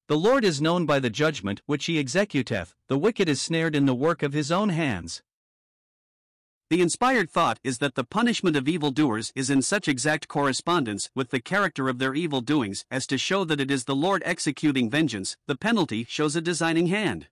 The 0.09 0.19
Lord 0.19 0.45
is 0.45 0.61
known 0.61 0.87
by 0.87 0.99
the 0.99 1.11
judgment 1.11 1.63
which 1.67 1.85
he 1.85 2.03
executeth, 2.03 2.75
the 2.89 2.99
wicked 2.99 3.29
is 3.29 3.41
snared 3.41 3.77
in 3.77 3.87
the 3.87 3.95
work 3.95 4.23
of 4.23 4.33
his 4.33 4.51
own 4.51 4.71
hands. 4.71 5.23
The 6.71 6.83
inspired 6.83 7.29
thought 7.29 7.59
is 7.65 7.79
that 7.79 7.97
the 7.97 8.05
punishment 8.05 8.55
of 8.55 8.69
evildoers 8.69 9.33
is 9.35 9.51
in 9.51 9.61
such 9.61 9.89
exact 9.89 10.29
correspondence 10.29 11.11
with 11.17 11.31
the 11.31 11.41
character 11.41 11.89
of 11.89 11.99
their 11.99 12.15
evil 12.15 12.41
doings 12.41 12.85
as 12.93 13.09
to 13.09 13.19
show 13.19 13.45
that 13.45 13.61
it 13.61 13.73
is 13.73 13.87
the 13.87 13.97
Lord 13.97 14.23
executing 14.25 14.89
vengeance, 14.89 15.37
the 15.49 15.57
penalty 15.57 16.07
shows 16.09 16.37
a 16.37 16.41
designing 16.41 16.87
hand. 16.87 17.27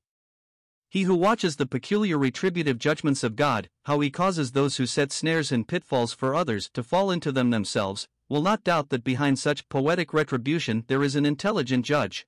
He 0.88 1.02
who 1.02 1.14
watches 1.14 1.54
the 1.54 1.66
peculiar 1.66 2.18
retributive 2.18 2.80
judgments 2.80 3.22
of 3.22 3.36
God, 3.36 3.70
how 3.84 4.00
he 4.00 4.10
causes 4.10 4.50
those 4.50 4.78
who 4.78 4.86
set 4.86 5.12
snares 5.12 5.52
and 5.52 5.68
pitfalls 5.68 6.12
for 6.12 6.34
others 6.34 6.68
to 6.74 6.82
fall 6.82 7.12
into 7.12 7.30
them 7.30 7.50
themselves, 7.50 8.08
will 8.28 8.42
not 8.42 8.64
doubt 8.64 8.88
that 8.88 9.04
behind 9.04 9.38
such 9.38 9.68
poetic 9.68 10.12
retribution 10.12 10.82
there 10.88 11.04
is 11.04 11.14
an 11.14 11.24
intelligent 11.24 11.84
judge. 11.84 12.26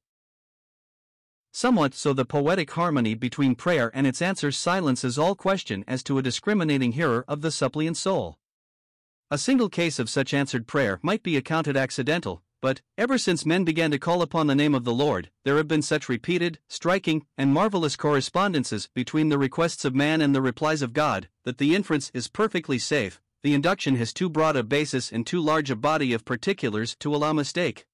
Somewhat 1.53 1.95
so 1.95 2.13
the 2.13 2.25
poetic 2.25 2.71
harmony 2.71 3.15
between 3.15 3.55
prayer 3.55 3.91
and 3.93 4.07
its 4.07 4.23
answers 4.23 4.57
silences 4.57 5.19
all 5.19 5.35
question 5.35 5.85
as 5.89 6.03
to 6.05 6.19
a 6.19 6.23
discriminating 6.23 6.93
hearer 6.93 7.25
of 7.27 7.41
the 7.41 7.51
suppliant 7.51 7.97
soul. 7.97 8.39
A 9.31 9.39
single 9.39 9.69
case 9.69 9.99
of 9.99 10.09
such 10.09 10.33
answered 10.33 10.67
prayer 10.67 10.99
might 11.03 11.23
be 11.23 11.37
accounted 11.37 11.77
accidental, 11.77 12.43
but, 12.61 12.83
ever 12.99 13.17
since 13.17 13.47
men 13.47 13.65
began 13.65 13.91
to 13.91 13.99
call 13.99 14.23
upon 14.23 14.47
the 14.47 14.55
name 14.55 14.75
of 14.75 14.85
the 14.85 14.93
Lord, 14.93 15.31
there 15.45 15.57
have 15.57 15.69
been 15.69 15.83
such 15.83 16.09
repeated, 16.09 16.59
striking, 16.69 17.27
and 17.39 17.55
marvelous 17.55 17.97
correspondences 17.97 18.89
between 18.95 19.29
the 19.29 19.39
requests 19.39 19.85
of 19.85 19.95
man 19.95 20.21
and 20.21 20.35
the 20.35 20.43
replies 20.43 20.83
of 20.83 20.93
God, 20.93 21.29
that 21.45 21.59
the 21.59 21.75
inference 21.75 22.11
is 22.13 22.29
perfectly 22.29 22.79
safe, 22.79 23.21
the 23.43 23.55
induction 23.55 23.97
has 23.97 24.13
too 24.13 24.29
broad 24.29 24.57
a 24.57 24.63
basis 24.63 25.11
and 25.11 25.27
too 25.27 25.41
large 25.41 25.71
a 25.71 25.77
body 25.77 26.13
of 26.13 26.27
particulars 26.27 26.95
to 26.97 27.15
allow 27.15 27.33
mistake. 27.33 27.87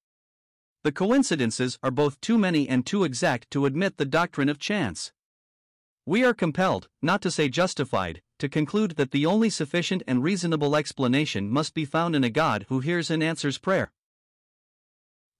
The 0.86 0.92
coincidences 0.92 1.80
are 1.82 1.90
both 1.90 2.20
too 2.20 2.38
many 2.38 2.68
and 2.68 2.86
too 2.86 3.02
exact 3.02 3.50
to 3.50 3.66
admit 3.66 3.96
the 3.96 4.04
doctrine 4.04 4.48
of 4.48 4.60
chance. 4.60 5.10
We 6.06 6.22
are 6.22 6.32
compelled, 6.32 6.86
not 7.02 7.22
to 7.22 7.30
say 7.32 7.48
justified, 7.48 8.22
to 8.38 8.48
conclude 8.48 8.92
that 8.92 9.10
the 9.10 9.26
only 9.26 9.50
sufficient 9.50 10.04
and 10.06 10.22
reasonable 10.22 10.76
explanation 10.76 11.50
must 11.50 11.74
be 11.74 11.84
found 11.84 12.14
in 12.14 12.22
a 12.22 12.30
God 12.30 12.66
who 12.68 12.78
hears 12.78 13.10
and 13.10 13.20
answers 13.20 13.58
prayer. 13.58 13.90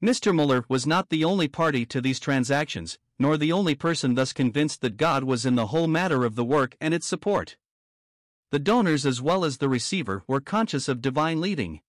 Mr. 0.03 0.35
Muller 0.35 0.65
was 0.69 0.85
not 0.85 1.11
the 1.11 1.23
only 1.23 1.47
party 1.47 1.87
to 1.87 2.00
these 2.00 2.19
transactions, 2.19 2.99
nor 3.17 3.37
the 3.37 3.53
only 3.53 3.76
person 3.76 4.17
thus 4.17 4.33
convinced 4.33 4.81
that 4.81 4.97
God 4.97 5.23
was 5.23 5.47
in 5.47 5.55
the 5.55 5.69
whole 5.69 5.87
matter 5.87 6.25
of 6.25 6.35
the 6.35 6.45
work 6.45 6.76
and 6.81 6.93
its 6.93 7.07
support. 7.07 7.57
The 8.50 8.59
donors 8.59 9.07
as 9.07 9.23
well 9.23 9.45
as 9.45 9.59
the 9.59 9.69
receiver 9.69 10.25
were 10.26 10.41
conscious 10.41 10.88
of 10.88 11.00
divine 11.00 11.41
leading. 11.41 11.83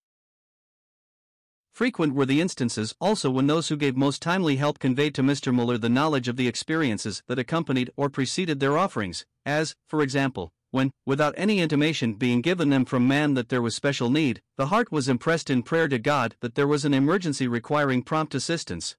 Frequent 1.78 2.16
were 2.16 2.26
the 2.26 2.42
instances 2.42 2.96
also 3.00 3.30
when 3.30 3.46
those 3.46 3.68
who 3.68 3.78
gave 3.78 3.96
most 3.96 4.20
timely 4.20 4.56
help 4.56 4.80
conveyed 4.80 5.14
to 5.14 5.22
Mr. 5.22 5.54
Muller 5.54 5.78
the 5.78 5.88
knowledge 5.88 6.28
of 6.28 6.36
the 6.36 6.48
experiences 6.48 7.22
that 7.28 7.38
accompanied 7.38 7.92
or 7.96 8.10
preceded 8.10 8.60
their 8.60 8.80
offerings, 8.80 9.28
as, 9.46 9.76
for 9.88 10.02
example, 10.02 10.52
when, 10.72 10.90
without 11.06 11.36
any 11.38 11.60
intimation 11.60 12.16
being 12.16 12.42
given 12.42 12.72
them 12.72 12.84
from 12.84 13.08
man 13.08 13.36
that 13.36 13.50
there 13.50 13.62
was 13.62 13.76
special 13.76 14.10
need, 14.10 14.42
the 14.58 14.66
heart 14.74 14.92
was 14.92 15.08
impressed 15.08 15.52
in 15.52 15.62
prayer 15.62 15.88
to 15.88 16.00
God 16.00 16.36
that 16.40 16.56
there 16.56 16.66
was 16.66 16.84
an 16.84 16.96
emergency 16.96 17.48
requiring 17.48 18.02
prompt 18.02 18.34
assistance. 18.34 18.96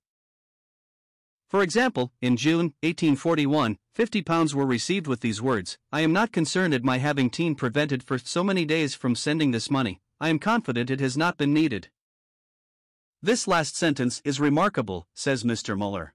For 1.48 1.64
example, 1.64 2.12
in 2.22 2.36
June 2.36 2.74
1841, 2.84 3.76
50 3.96 4.22
pounds 4.22 4.54
were 4.54 4.64
received 4.64 5.08
with 5.08 5.18
these 5.18 5.42
words 5.42 5.78
I 5.90 6.02
am 6.02 6.12
not 6.12 6.30
concerned 6.30 6.74
at 6.74 6.84
my 6.84 6.98
having 6.98 7.28
been 7.28 7.56
prevented 7.56 8.04
for 8.04 8.18
so 8.18 8.44
many 8.44 8.64
days 8.64 8.94
from 8.94 9.16
sending 9.16 9.50
this 9.50 9.68
money, 9.68 9.98
I 10.20 10.28
am 10.28 10.38
confident 10.38 10.90
it 10.90 11.00
has 11.00 11.16
not 11.16 11.36
been 11.36 11.52
needed. 11.52 11.88
This 13.20 13.48
last 13.48 13.74
sentence 13.74 14.22
is 14.24 14.38
remarkable, 14.38 15.08
says 15.12 15.42
Mr. 15.42 15.76
Muller. 15.76 16.14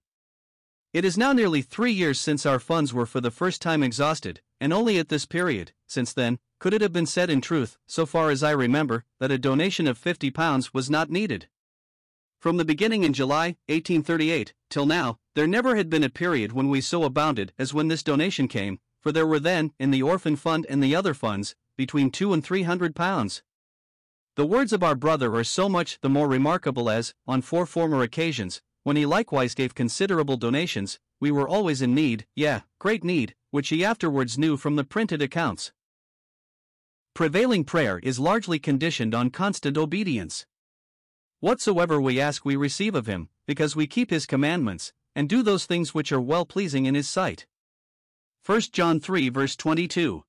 It 0.93 1.03
is 1.03 1.17
now 1.17 1.33
nearly 1.33 1.61
three 1.61 1.91
years 1.91 2.17
since 2.17 2.45
our 2.45 2.59
funds 2.59 2.93
were 2.93 3.05
for 3.05 3.19
the 3.19 3.29
first 3.29 3.61
time 3.61 3.83
exhausted, 3.83 4.39
and 4.61 4.71
only 4.71 4.97
at 4.97 5.09
this 5.09 5.25
period, 5.25 5.73
since 5.85 6.13
then, 6.13 6.39
could 6.59 6.73
it 6.73 6.79
have 6.79 6.93
been 6.93 7.05
said 7.05 7.29
in 7.29 7.41
truth, 7.41 7.77
so 7.87 8.05
far 8.05 8.29
as 8.29 8.41
I 8.41 8.51
remember, 8.51 9.03
that 9.19 9.31
a 9.31 9.37
donation 9.37 9.85
of 9.85 9.99
£50 9.99 10.73
was 10.73 10.89
not 10.89 11.09
needed. 11.09 11.49
From 12.39 12.55
the 12.55 12.63
beginning 12.63 13.03
in 13.03 13.11
July, 13.11 13.57
1838, 13.67 14.53
till 14.69 14.85
now, 14.85 15.19
there 15.35 15.45
never 15.45 15.75
had 15.75 15.89
been 15.89 16.05
a 16.05 16.09
period 16.09 16.53
when 16.53 16.69
we 16.69 16.79
so 16.79 17.03
abounded 17.03 17.51
as 17.59 17.73
when 17.73 17.89
this 17.89 18.03
donation 18.03 18.47
came, 18.47 18.79
for 19.01 19.11
there 19.11 19.27
were 19.27 19.41
then, 19.41 19.73
in 19.77 19.91
the 19.91 20.03
Orphan 20.03 20.37
Fund 20.37 20.65
and 20.69 20.81
the 20.81 20.95
other 20.95 21.13
funds, 21.13 21.53
between 21.75 22.11
two 22.11 22.31
and 22.31 22.45
three 22.45 22.63
hundred 22.63 22.95
pounds. 22.95 23.43
The 24.35 24.47
words 24.47 24.73
of 24.73 24.81
our 24.81 24.95
brother 24.95 25.35
are 25.35 25.43
so 25.43 25.69
much 25.69 25.99
the 26.01 26.09
more 26.09 26.27
remarkable 26.27 26.89
as, 26.89 27.13
on 27.27 27.43
four 27.43 27.67
former 27.67 28.01
occasions, 28.01 28.63
when 28.81 28.95
he 28.95 29.05
likewise 29.05 29.53
gave 29.53 29.75
considerable 29.75 30.37
donations, 30.37 30.99
we 31.19 31.29
were 31.29 31.47
always 31.47 31.83
in 31.83 31.93
need, 31.93 32.25
yeah, 32.35 32.61
great 32.79 33.03
need, 33.03 33.35
which 33.51 33.69
he 33.69 33.85
afterwards 33.85 34.35
knew 34.35 34.57
from 34.57 34.75
the 34.75 34.83
printed 34.83 35.21
accounts. 35.21 35.71
Prevailing 37.13 37.63
prayer 37.63 37.99
is 38.01 38.17
largely 38.17 38.57
conditioned 38.57 39.13
on 39.13 39.29
constant 39.29 39.77
obedience. 39.77 40.47
Whatsoever 41.39 42.01
we 42.01 42.19
ask, 42.19 42.43
we 42.43 42.55
receive 42.55 42.95
of 42.95 43.05
him, 43.05 43.29
because 43.45 43.75
we 43.75 43.85
keep 43.85 44.09
his 44.09 44.25
commandments, 44.25 44.93
and 45.15 45.29
do 45.29 45.43
those 45.43 45.67
things 45.67 45.93
which 45.93 46.11
are 46.11 46.19
well 46.19 46.43
pleasing 46.43 46.87
in 46.87 46.95
his 46.95 47.07
sight. 47.07 47.45
1 48.43 48.61
John 48.71 48.99
3 48.99 49.29
verse 49.29 49.55
22. 49.55 50.23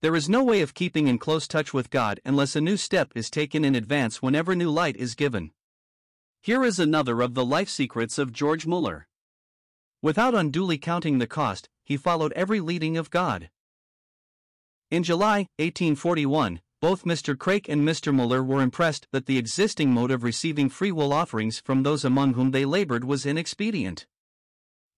There 0.00 0.14
is 0.14 0.28
no 0.28 0.44
way 0.44 0.60
of 0.60 0.74
keeping 0.74 1.08
in 1.08 1.18
close 1.18 1.48
touch 1.48 1.74
with 1.74 1.90
God 1.90 2.20
unless 2.24 2.54
a 2.54 2.60
new 2.60 2.76
step 2.76 3.10
is 3.16 3.30
taken 3.30 3.64
in 3.64 3.74
advance 3.74 4.22
whenever 4.22 4.54
new 4.54 4.70
light 4.70 4.96
is 4.96 5.16
given. 5.16 5.50
Here 6.40 6.62
is 6.62 6.78
another 6.78 7.20
of 7.20 7.34
the 7.34 7.44
life 7.44 7.68
secrets 7.68 8.16
of 8.16 8.32
George 8.32 8.64
Muller. 8.64 9.08
Without 10.00 10.36
unduly 10.36 10.78
counting 10.78 11.18
the 11.18 11.26
cost, 11.26 11.68
he 11.84 11.96
followed 11.96 12.32
every 12.34 12.60
leading 12.60 12.96
of 12.96 13.10
God. 13.10 13.50
In 14.88 15.02
July 15.02 15.48
1841, 15.56 16.60
both 16.80 17.04
Mr. 17.04 17.36
Craik 17.36 17.68
and 17.68 17.82
Mr. 17.82 18.14
Muller 18.14 18.42
were 18.44 18.62
impressed 18.62 19.08
that 19.10 19.26
the 19.26 19.36
existing 19.36 19.92
mode 19.92 20.12
of 20.12 20.22
receiving 20.22 20.68
free 20.68 20.92
will 20.92 21.12
offerings 21.12 21.58
from 21.58 21.82
those 21.82 22.04
among 22.04 22.34
whom 22.34 22.52
they 22.52 22.64
labored 22.64 23.02
was 23.02 23.26
inexpedient. 23.26 24.06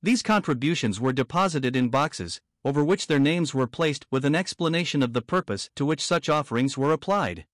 These 0.03 0.23
contributions 0.23 1.01
were 1.01 1.15
deposited 1.15 1.75
in 1.75 1.89
boxes, 1.89 2.43
over 2.65 2.85
which 2.85 3.07
their 3.07 3.19
names 3.19 3.55
were 3.55 3.67
placed 3.67 4.07
with 4.11 4.25
an 4.25 4.35
explanation 4.35 5.03
of 5.03 5.13
the 5.13 5.23
purpose 5.23 5.71
to 5.77 5.85
which 5.85 6.05
such 6.05 6.29
offerings 6.29 6.77
were 6.77 6.93
applied. 6.93 7.47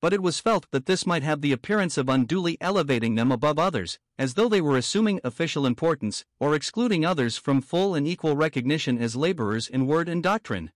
But 0.00 0.12
it 0.12 0.22
was 0.22 0.40
felt 0.40 0.66
that 0.70 0.86
this 0.86 1.06
might 1.06 1.22
have 1.22 1.40
the 1.40 1.52
appearance 1.52 1.96
of 1.96 2.08
unduly 2.08 2.58
elevating 2.60 3.14
them 3.14 3.32
above 3.32 3.58
others, 3.58 3.98
as 4.18 4.34
though 4.34 4.48
they 4.48 4.60
were 4.60 4.76
assuming 4.76 5.20
official 5.24 5.64
importance 5.64 6.24
or 6.38 6.54
excluding 6.54 7.04
others 7.04 7.38
from 7.38 7.62
full 7.62 7.94
and 7.94 8.06
equal 8.06 8.36
recognition 8.36 8.98
as 8.98 9.16
laborers 9.16 9.66
in 9.66 9.86
word 9.86 10.08
and 10.08 10.22
doctrine. 10.22 10.72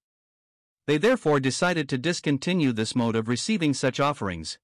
They 0.87 0.97
therefore 0.97 1.41
decided 1.41 1.89
to 1.91 1.99
discontinue 1.99 2.73
this 2.73 2.97
mode 2.97 3.17
of 3.17 3.29
receiving 3.29 3.75
such 3.75 4.01
offerings. 4.01 4.59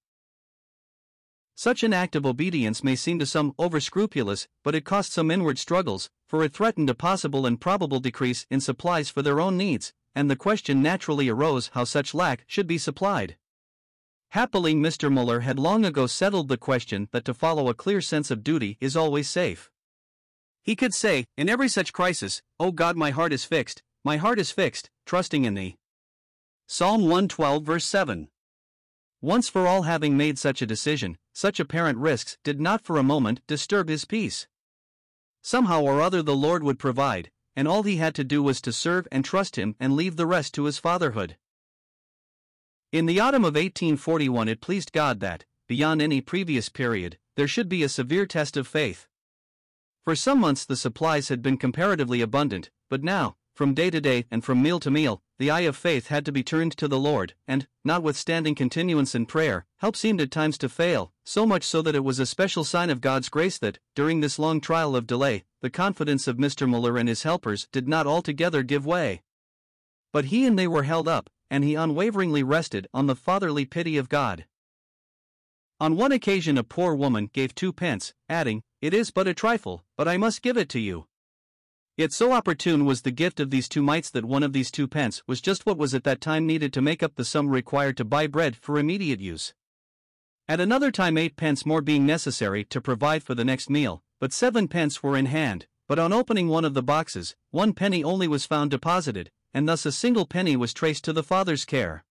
Such 1.57 1.83
an 1.83 1.93
act 1.93 2.17
of 2.17 2.25
obedience 2.25 2.83
may 2.83 2.97
seem 2.97 3.17
to 3.19 3.25
some 3.25 3.53
overscrupulous, 3.57 4.47
but 4.61 4.75
it 4.75 4.83
cost 4.83 5.13
some 5.13 5.31
inward 5.31 5.57
struggles, 5.57 6.09
for 6.27 6.43
it 6.43 6.53
threatened 6.53 6.89
a 6.89 6.93
possible 6.93 7.45
and 7.45 7.59
probable 7.59 8.01
decrease 8.01 8.45
in 8.49 8.59
supplies 8.59 9.09
for 9.09 9.21
their 9.21 9.39
own 9.39 9.55
needs, 9.55 9.93
and 10.13 10.29
the 10.29 10.35
question 10.35 10.81
naturally 10.81 11.29
arose 11.29 11.69
how 11.73 11.85
such 11.85 12.13
lack 12.13 12.43
should 12.45 12.67
be 12.67 12.77
supplied. 12.77 13.37
Happily, 14.29 14.75
Mr. 14.75 15.09
Muller 15.09 15.41
had 15.41 15.57
long 15.57 15.85
ago 15.85 16.07
settled 16.07 16.49
the 16.49 16.57
question 16.57 17.07
that 17.13 17.23
to 17.23 17.33
follow 17.33 17.69
a 17.69 17.73
clear 17.73 18.01
sense 18.01 18.29
of 18.29 18.43
duty 18.43 18.77
is 18.81 18.97
always 18.97 19.29
safe. 19.29 19.71
He 20.61 20.75
could 20.75 20.93
say, 20.93 21.25
in 21.37 21.47
every 21.47 21.69
such 21.69 21.93
crisis, 21.93 22.41
O 22.59 22.73
God, 22.73 22.97
my 22.97 23.11
heart 23.11 23.31
is 23.31 23.45
fixed, 23.45 23.81
my 24.03 24.17
heart 24.17 24.39
is 24.39 24.51
fixed, 24.51 24.89
trusting 25.05 25.45
in 25.45 25.53
thee. 25.53 25.77
Psalm 26.67 27.03
112, 27.03 27.63
verse 27.63 27.85
7. 27.85 28.27
Once 29.21 29.47
for 29.47 29.67
all 29.67 29.83
having 29.83 30.17
made 30.17 30.37
such 30.37 30.61
a 30.61 30.67
decision, 30.67 31.17
such 31.35 31.59
apparent 31.59 31.99
risks 31.99 32.37
did 32.45 32.61
not 32.61 32.81
for 32.81 32.95
a 32.95 33.03
moment 33.03 33.41
disturb 33.45 33.89
his 33.89 34.05
peace. 34.05 34.47
Somehow 35.41 35.81
or 35.81 36.01
other 36.01 36.21
the 36.21 36.35
Lord 36.35 36.63
would 36.63 36.79
provide, 36.79 37.29
and 37.57 37.67
all 37.67 37.83
he 37.83 37.97
had 37.97 38.15
to 38.15 38.23
do 38.23 38.41
was 38.41 38.61
to 38.61 38.71
serve 38.71 39.05
and 39.11 39.25
trust 39.25 39.57
him 39.57 39.75
and 39.77 39.95
leave 39.95 40.15
the 40.15 40.25
rest 40.25 40.53
to 40.53 40.63
his 40.63 40.79
fatherhood. 40.79 41.35
In 42.93 43.05
the 43.05 43.19
autumn 43.19 43.43
of 43.43 43.55
1841, 43.55 44.47
it 44.47 44.61
pleased 44.61 44.93
God 44.93 45.19
that, 45.19 45.43
beyond 45.67 46.01
any 46.01 46.21
previous 46.21 46.69
period, 46.69 47.19
there 47.35 47.49
should 47.49 47.67
be 47.67 47.83
a 47.83 47.89
severe 47.89 48.25
test 48.25 48.55
of 48.55 48.65
faith. 48.65 49.07
For 50.05 50.15
some 50.15 50.39
months 50.39 50.63
the 50.63 50.77
supplies 50.77 51.27
had 51.27 51.41
been 51.41 51.57
comparatively 51.57 52.21
abundant, 52.21 52.69
but 52.89 53.03
now, 53.03 53.35
from 53.55 53.73
day 53.73 53.89
to 53.89 54.01
day 54.01 54.25
and 54.29 54.43
from 54.43 54.61
meal 54.61 54.81
to 54.81 54.91
meal, 54.91 55.21
the 55.39 55.49
eye 55.49 55.61
of 55.61 55.77
faith 55.77 56.07
had 56.07 56.25
to 56.25 56.31
be 56.31 56.43
turned 56.43 56.77
to 56.77 56.89
the 56.89 56.99
Lord, 56.99 57.33
and, 57.47 57.67
notwithstanding 57.85 58.53
continuance 58.53 59.15
in 59.15 59.25
prayer, 59.25 59.65
help 59.77 59.95
seemed 59.95 60.19
at 60.19 60.29
times 60.29 60.57
to 60.57 60.67
fail, 60.67 61.13
so 61.23 61.45
much 61.45 61.63
so 61.63 61.81
that 61.81 61.95
it 61.95 62.03
was 62.03 62.19
a 62.19 62.25
special 62.25 62.65
sign 62.65 62.89
of 62.89 62.99
God's 62.99 63.29
grace 63.29 63.57
that, 63.59 63.79
during 63.95 64.19
this 64.19 64.37
long 64.37 64.59
trial 64.59 64.93
of 64.93 65.07
delay, 65.07 65.45
the 65.61 65.69
confidence 65.69 66.27
of 66.27 66.35
Mr. 66.35 66.67
Muller 66.67 66.97
and 66.97 67.07
his 67.07 67.23
helpers 67.23 67.67
did 67.71 67.87
not 67.87 68.05
altogether 68.05 68.61
give 68.61 68.85
way. 68.85 69.23
But 70.11 70.25
he 70.25 70.45
and 70.45 70.59
they 70.59 70.67
were 70.67 70.83
held 70.83 71.07
up, 71.07 71.29
and 71.49 71.63
he 71.63 71.75
unwaveringly 71.75 72.43
rested 72.43 72.87
on 72.93 73.07
the 73.07 73.15
fatherly 73.15 73.65
pity 73.65 73.95
of 73.95 74.09
God. 74.09 74.45
On 75.79 75.95
one 75.95 76.11
occasion, 76.11 76.57
a 76.57 76.63
poor 76.63 76.93
woman 76.93 77.29
gave 77.31 77.55
two 77.55 77.71
pence, 77.71 78.13
adding, 78.27 78.63
It 78.81 78.93
is 78.93 79.11
but 79.11 79.27
a 79.27 79.33
trifle, 79.33 79.85
but 79.97 80.07
I 80.09 80.17
must 80.17 80.41
give 80.41 80.57
it 80.57 80.69
to 80.69 80.79
you. 80.79 81.07
Yet 81.97 82.11
so 82.11 82.33
opportune 82.33 82.83
was 82.83 83.03
the 83.03 83.11
gift 83.11 83.39
of 83.39 83.51
these 83.51 83.69
two 83.69 83.81
mites 83.81 84.09
that 84.09 84.25
one 84.25 84.43
of 84.43 84.51
these 84.51 84.69
two 84.69 84.85
pence 84.85 85.23
was 85.27 85.39
just 85.39 85.65
what 85.65 85.77
was 85.77 85.93
at 85.93 86.03
that 86.03 86.19
time 86.19 86.45
needed 86.45 86.73
to 86.73 86.81
make 86.81 87.01
up 87.01 87.15
the 87.15 87.23
sum 87.23 87.47
required 87.47 87.95
to 87.97 88.03
buy 88.03 88.27
bread 88.27 88.57
for 88.57 88.77
immediate 88.77 89.21
use. 89.21 89.53
At 90.49 90.59
another 90.59 90.91
time, 90.91 91.17
eight 91.17 91.37
pence 91.37 91.65
more 91.65 91.81
being 91.81 92.05
necessary 92.05 92.65
to 92.65 92.81
provide 92.81 93.23
for 93.23 93.33
the 93.33 93.45
next 93.45 93.69
meal, 93.69 94.03
but 94.19 94.33
seven 94.33 94.67
pence 94.67 95.01
were 95.01 95.15
in 95.15 95.27
hand. 95.27 95.67
But 95.87 95.97
on 95.97 96.11
opening 96.11 96.49
one 96.49 96.65
of 96.65 96.73
the 96.73 96.83
boxes, 96.83 97.35
one 97.51 97.71
penny 97.71 98.03
only 98.03 98.27
was 98.27 98.45
found 98.45 98.71
deposited, 98.71 99.31
and 99.53 99.69
thus 99.69 99.85
a 99.85 99.91
single 99.91 100.25
penny 100.25 100.57
was 100.57 100.73
traced 100.73 101.05
to 101.05 101.13
the 101.13 101.23
father's 101.23 101.63
care. 101.63 102.03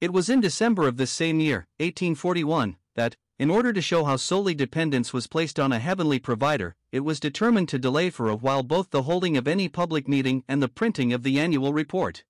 It 0.00 0.12
was 0.12 0.28
in 0.28 0.40
December 0.40 0.86
of 0.86 0.96
this 0.96 1.10
same 1.10 1.40
year, 1.40 1.66
1841, 1.78 2.76
that, 2.98 3.16
in 3.38 3.48
order 3.48 3.72
to 3.72 3.80
show 3.80 4.04
how 4.04 4.16
solely 4.16 4.54
dependence 4.54 5.12
was 5.12 5.28
placed 5.28 5.60
on 5.60 5.72
a 5.72 5.78
heavenly 5.78 6.18
provider, 6.18 6.74
it 6.90 7.00
was 7.00 7.20
determined 7.20 7.68
to 7.68 7.78
delay 7.78 8.10
for 8.10 8.28
a 8.28 8.34
while 8.34 8.64
both 8.64 8.90
the 8.90 9.04
holding 9.04 9.36
of 9.36 9.46
any 9.46 9.68
public 9.68 10.08
meeting 10.08 10.42
and 10.48 10.60
the 10.60 10.68
printing 10.68 11.12
of 11.12 11.22
the 11.22 11.38
annual 11.38 11.72
report. 11.72 12.24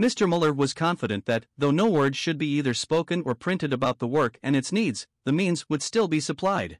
Mr. 0.00 0.26
Muller 0.26 0.52
was 0.52 0.72
confident 0.72 1.26
that, 1.26 1.44
though 1.58 1.70
no 1.70 1.88
word 1.90 2.16
should 2.16 2.38
be 2.38 2.48
either 2.56 2.72
spoken 2.72 3.22
or 3.26 3.34
printed 3.34 3.74
about 3.74 3.98
the 3.98 4.08
work 4.08 4.38
and 4.42 4.56
its 4.56 4.72
needs, 4.72 5.06
the 5.26 5.32
means 5.32 5.68
would 5.68 5.82
still 5.82 6.08
be 6.08 6.20
supplied. 6.20 6.78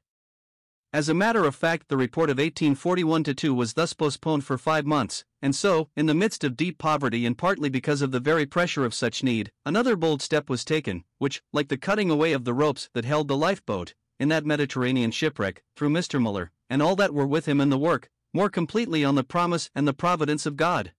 As 0.93 1.09
a 1.09 1.13
matter 1.13 1.43
of 1.43 1.53
fact, 1.53 1.89
the 1.89 1.97
report 1.97 2.29
of 2.29 2.37
1841 2.37 3.23
2 3.23 3.53
was 3.53 3.73
thus 3.73 3.93
postponed 3.93 4.45
for 4.45 4.57
five 4.57 4.85
months, 4.85 5.25
and 5.41 5.53
so, 5.53 5.89
in 5.97 6.05
the 6.05 6.13
midst 6.13 6.45
of 6.45 6.55
deep 6.55 6.77
poverty 6.77 7.25
and 7.25 7.37
partly 7.37 7.69
because 7.69 8.01
of 8.01 8.11
the 8.11 8.21
very 8.21 8.45
pressure 8.45 8.85
of 8.85 8.93
such 8.93 9.21
need, 9.21 9.51
another 9.65 9.97
bold 9.97 10.21
step 10.21 10.49
was 10.49 10.63
taken, 10.63 11.03
which, 11.17 11.41
like 11.51 11.67
the 11.67 11.77
cutting 11.77 12.09
away 12.09 12.31
of 12.31 12.45
the 12.45 12.53
ropes 12.53 12.89
that 12.93 13.03
held 13.03 13.27
the 13.27 13.35
lifeboat, 13.35 13.95
in 14.17 14.29
that 14.29 14.45
Mediterranean 14.45 15.11
shipwreck, 15.11 15.61
threw 15.75 15.89
Mr. 15.89 16.21
Muller, 16.21 16.51
and 16.69 16.81
all 16.81 16.95
that 16.95 17.13
were 17.13 17.27
with 17.27 17.47
him 17.47 17.59
in 17.59 17.69
the 17.69 17.77
work, 17.77 18.09
more 18.33 18.49
completely 18.49 19.03
on 19.03 19.15
the 19.15 19.25
promise 19.25 19.69
and 19.75 19.85
the 19.85 19.93
providence 19.93 20.45
of 20.45 20.55
God. 20.55 20.93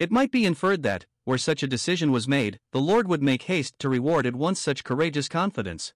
It 0.00 0.10
might 0.10 0.32
be 0.32 0.44
inferred 0.44 0.82
that, 0.82 1.06
where 1.24 1.38
such 1.38 1.62
a 1.62 1.68
decision 1.68 2.10
was 2.10 2.26
made, 2.26 2.58
the 2.72 2.80
Lord 2.80 3.06
would 3.06 3.22
make 3.22 3.42
haste 3.42 3.78
to 3.78 3.88
reward 3.88 4.26
at 4.26 4.34
once 4.34 4.60
such 4.60 4.82
courageous 4.82 5.28
confidence. 5.28 5.94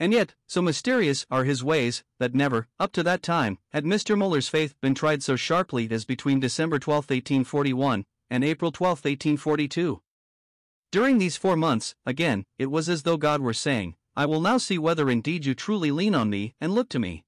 And 0.00 0.12
yet, 0.12 0.34
so 0.46 0.60
mysterious 0.60 1.24
are 1.30 1.44
his 1.44 1.62
ways, 1.62 2.02
that 2.18 2.34
never, 2.34 2.66
up 2.80 2.92
to 2.92 3.02
that 3.04 3.22
time, 3.22 3.58
had 3.70 3.84
Mr. 3.84 4.18
Muller's 4.18 4.48
faith 4.48 4.74
been 4.80 4.94
tried 4.94 5.22
so 5.22 5.36
sharply 5.36 5.88
as 5.90 6.04
between 6.04 6.40
December 6.40 6.78
12, 6.78 7.04
1841, 7.04 8.04
and 8.28 8.42
April 8.42 8.72
12, 8.72 8.90
1842. 8.98 10.02
During 10.90 11.18
these 11.18 11.36
four 11.36 11.56
months, 11.56 11.94
again, 12.04 12.44
it 12.58 12.70
was 12.70 12.88
as 12.88 13.02
though 13.02 13.16
God 13.16 13.40
were 13.40 13.54
saying, 13.54 13.94
I 14.16 14.26
will 14.26 14.40
now 14.40 14.58
see 14.58 14.78
whether 14.78 15.10
indeed 15.10 15.44
you 15.44 15.54
truly 15.54 15.90
lean 15.90 16.14
on 16.14 16.30
me 16.30 16.54
and 16.60 16.72
look 16.72 16.88
to 16.90 16.98
me. 16.98 17.24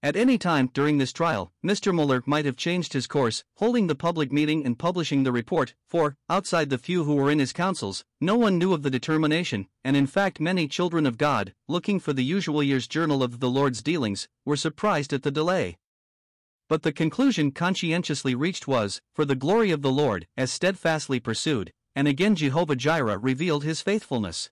At 0.00 0.14
any 0.14 0.38
time 0.38 0.70
during 0.72 0.98
this 0.98 1.12
trial, 1.12 1.52
Mr. 1.64 1.92
Muller 1.92 2.22
might 2.24 2.44
have 2.44 2.56
changed 2.56 2.92
his 2.92 3.08
course, 3.08 3.42
holding 3.56 3.88
the 3.88 3.96
public 3.96 4.30
meeting 4.30 4.64
and 4.64 4.78
publishing 4.78 5.24
the 5.24 5.32
report, 5.32 5.74
for, 5.88 6.16
outside 6.30 6.70
the 6.70 6.78
few 6.78 7.02
who 7.02 7.16
were 7.16 7.32
in 7.32 7.40
his 7.40 7.52
councils, 7.52 8.04
no 8.20 8.36
one 8.36 8.58
knew 8.58 8.72
of 8.72 8.84
the 8.84 8.90
determination, 8.90 9.66
and 9.82 9.96
in 9.96 10.06
fact, 10.06 10.38
many 10.38 10.68
children 10.68 11.04
of 11.04 11.18
God, 11.18 11.52
looking 11.66 11.98
for 11.98 12.12
the 12.12 12.22
usual 12.22 12.62
year's 12.62 12.86
journal 12.86 13.24
of 13.24 13.40
the 13.40 13.50
Lord's 13.50 13.82
dealings, 13.82 14.28
were 14.44 14.56
surprised 14.56 15.12
at 15.12 15.24
the 15.24 15.32
delay. 15.32 15.78
But 16.68 16.84
the 16.84 16.92
conclusion 16.92 17.50
conscientiously 17.50 18.36
reached 18.36 18.68
was, 18.68 19.02
for 19.14 19.24
the 19.24 19.34
glory 19.34 19.72
of 19.72 19.82
the 19.82 19.90
Lord, 19.90 20.28
as 20.36 20.52
steadfastly 20.52 21.18
pursued, 21.18 21.72
and 21.96 22.06
again 22.06 22.36
Jehovah 22.36 22.76
Jireh 22.76 23.18
revealed 23.18 23.64
his 23.64 23.80
faithfulness. 23.80 24.48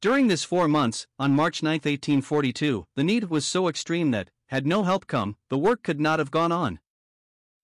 During 0.00 0.28
this 0.28 0.44
four 0.44 0.68
months, 0.68 1.06
on 1.18 1.34
March 1.34 1.62
9, 1.62 1.72
1842, 1.72 2.86
the 2.94 3.04
need 3.04 3.24
was 3.30 3.46
so 3.46 3.68
extreme 3.68 4.10
that, 4.10 4.30
had 4.48 4.66
no 4.66 4.82
help 4.82 5.06
come, 5.06 5.36
the 5.48 5.58
work 5.58 5.82
could 5.82 6.00
not 6.00 6.18
have 6.18 6.30
gone 6.30 6.52
on. 6.52 6.78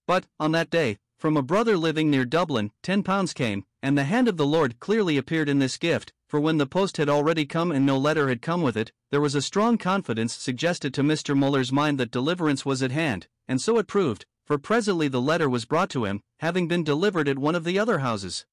But, 0.07 0.27
on 0.39 0.53
that 0.53 0.71
day, 0.71 0.99
from 1.19 1.37
a 1.37 1.43
brother 1.43 1.77
living 1.77 2.11
near 2.11 2.25
Dublin, 2.25 2.71
ten 2.83 3.03
pounds 3.03 3.35
came, 3.35 3.65
and 3.83 3.97
the 3.97 4.05
hand 4.05 4.27
of 4.27 4.39
the 4.39 4.47
Lord 4.47 4.81
clearly 4.81 5.19
appeared 5.19 5.51
in 5.51 5.59
this 5.59 5.77
gift, 5.77 6.15
for 6.29 6.41
when 6.41 6.57
the 6.57 6.67
post 6.67 6.97
had 6.97 7.11
already 7.11 7.45
come 7.45 7.71
and 7.71 7.85
no 7.85 7.99
letter 7.99 8.29
had 8.29 8.41
come 8.41 8.63
with 8.63 8.77
it, 8.77 8.91
there 9.11 9.21
was 9.21 9.35
a 9.35 9.43
strong 9.43 9.77
confidence 9.77 10.33
suggested 10.33 10.95
to 10.95 11.03
Mr. 11.03 11.37
Muller's 11.37 11.73
mind 11.73 12.01
that 12.01 12.11
deliverance 12.11 12.65
was 12.65 12.83
at 12.83 12.91
hand, 12.91 13.27
and 13.47 13.61
so 13.61 13.77
it 13.77 13.87
proved, 13.87 14.25
for 14.47 14.57
presently 14.57 15.09
the 15.09 15.21
letter 15.21 15.49
was 15.49 15.65
brought 15.65 15.91
to 15.91 16.07
him, 16.07 16.23
having 16.39 16.69
been 16.69 16.85
delivered 16.85 17.29
at 17.29 17.39
one 17.39 17.55
of 17.55 17.65
the 17.65 17.79
other 17.79 17.99
houses. 17.99 18.47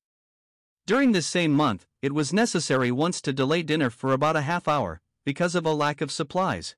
During 0.88 1.12
this 1.12 1.28
same 1.28 1.52
month, 1.52 1.86
it 2.02 2.13
was 2.13 2.32
necessary 2.32 2.93
once 2.93 3.19
to 3.23 3.34
delay 3.34 3.62
dinner 3.62 3.89
for 3.89 4.13
about 4.13 4.38
a 4.38 4.41
half 4.43 4.69
hour, 4.69 5.02
because 5.26 5.54
of 5.54 5.65
a 5.65 5.73
lack 5.73 6.00
of 6.00 6.13
supplies. 6.13 6.78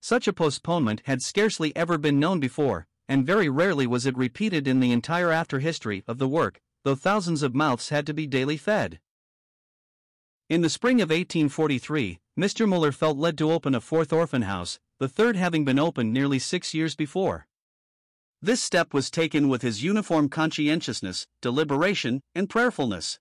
Such 0.00 0.26
a 0.26 0.32
postponement 0.32 1.02
had 1.04 1.20
scarcely 1.20 1.76
ever 1.76 1.98
been 1.98 2.18
known 2.18 2.40
before, 2.40 2.86
and 3.06 3.26
very 3.26 3.50
rarely 3.50 3.86
was 3.86 4.06
it 4.06 4.16
repeated 4.16 4.66
in 4.66 4.80
the 4.80 4.90
entire 4.90 5.30
after 5.30 5.58
history 5.58 6.02
of 6.08 6.16
the 6.16 6.26
work, 6.26 6.62
though 6.82 6.94
thousands 6.94 7.42
of 7.42 7.54
mouths 7.54 7.90
had 7.90 8.06
to 8.06 8.14
be 8.14 8.26
daily 8.26 8.56
fed. 8.56 9.00
In 10.48 10.62
the 10.62 10.70
spring 10.70 11.02
of 11.02 11.10
1843, 11.10 12.20
Mr. 12.38 12.66
Muller 12.66 12.90
felt 12.90 13.18
led 13.18 13.36
to 13.36 13.52
open 13.52 13.74
a 13.74 13.82
fourth 13.82 14.14
orphan 14.14 14.42
house, 14.42 14.80
the 14.98 15.08
third 15.08 15.36
having 15.36 15.66
been 15.66 15.78
opened 15.78 16.14
nearly 16.14 16.38
six 16.38 16.72
years 16.72 16.96
before. 16.96 17.46
This 18.42 18.62
step 18.62 18.94
was 18.94 19.10
taken 19.10 19.50
with 19.50 19.60
his 19.60 19.84
uniform 19.84 20.30
conscientiousness, 20.30 21.26
deliberation, 21.42 22.22
and 22.34 22.48
prayerfulness. 22.48 23.18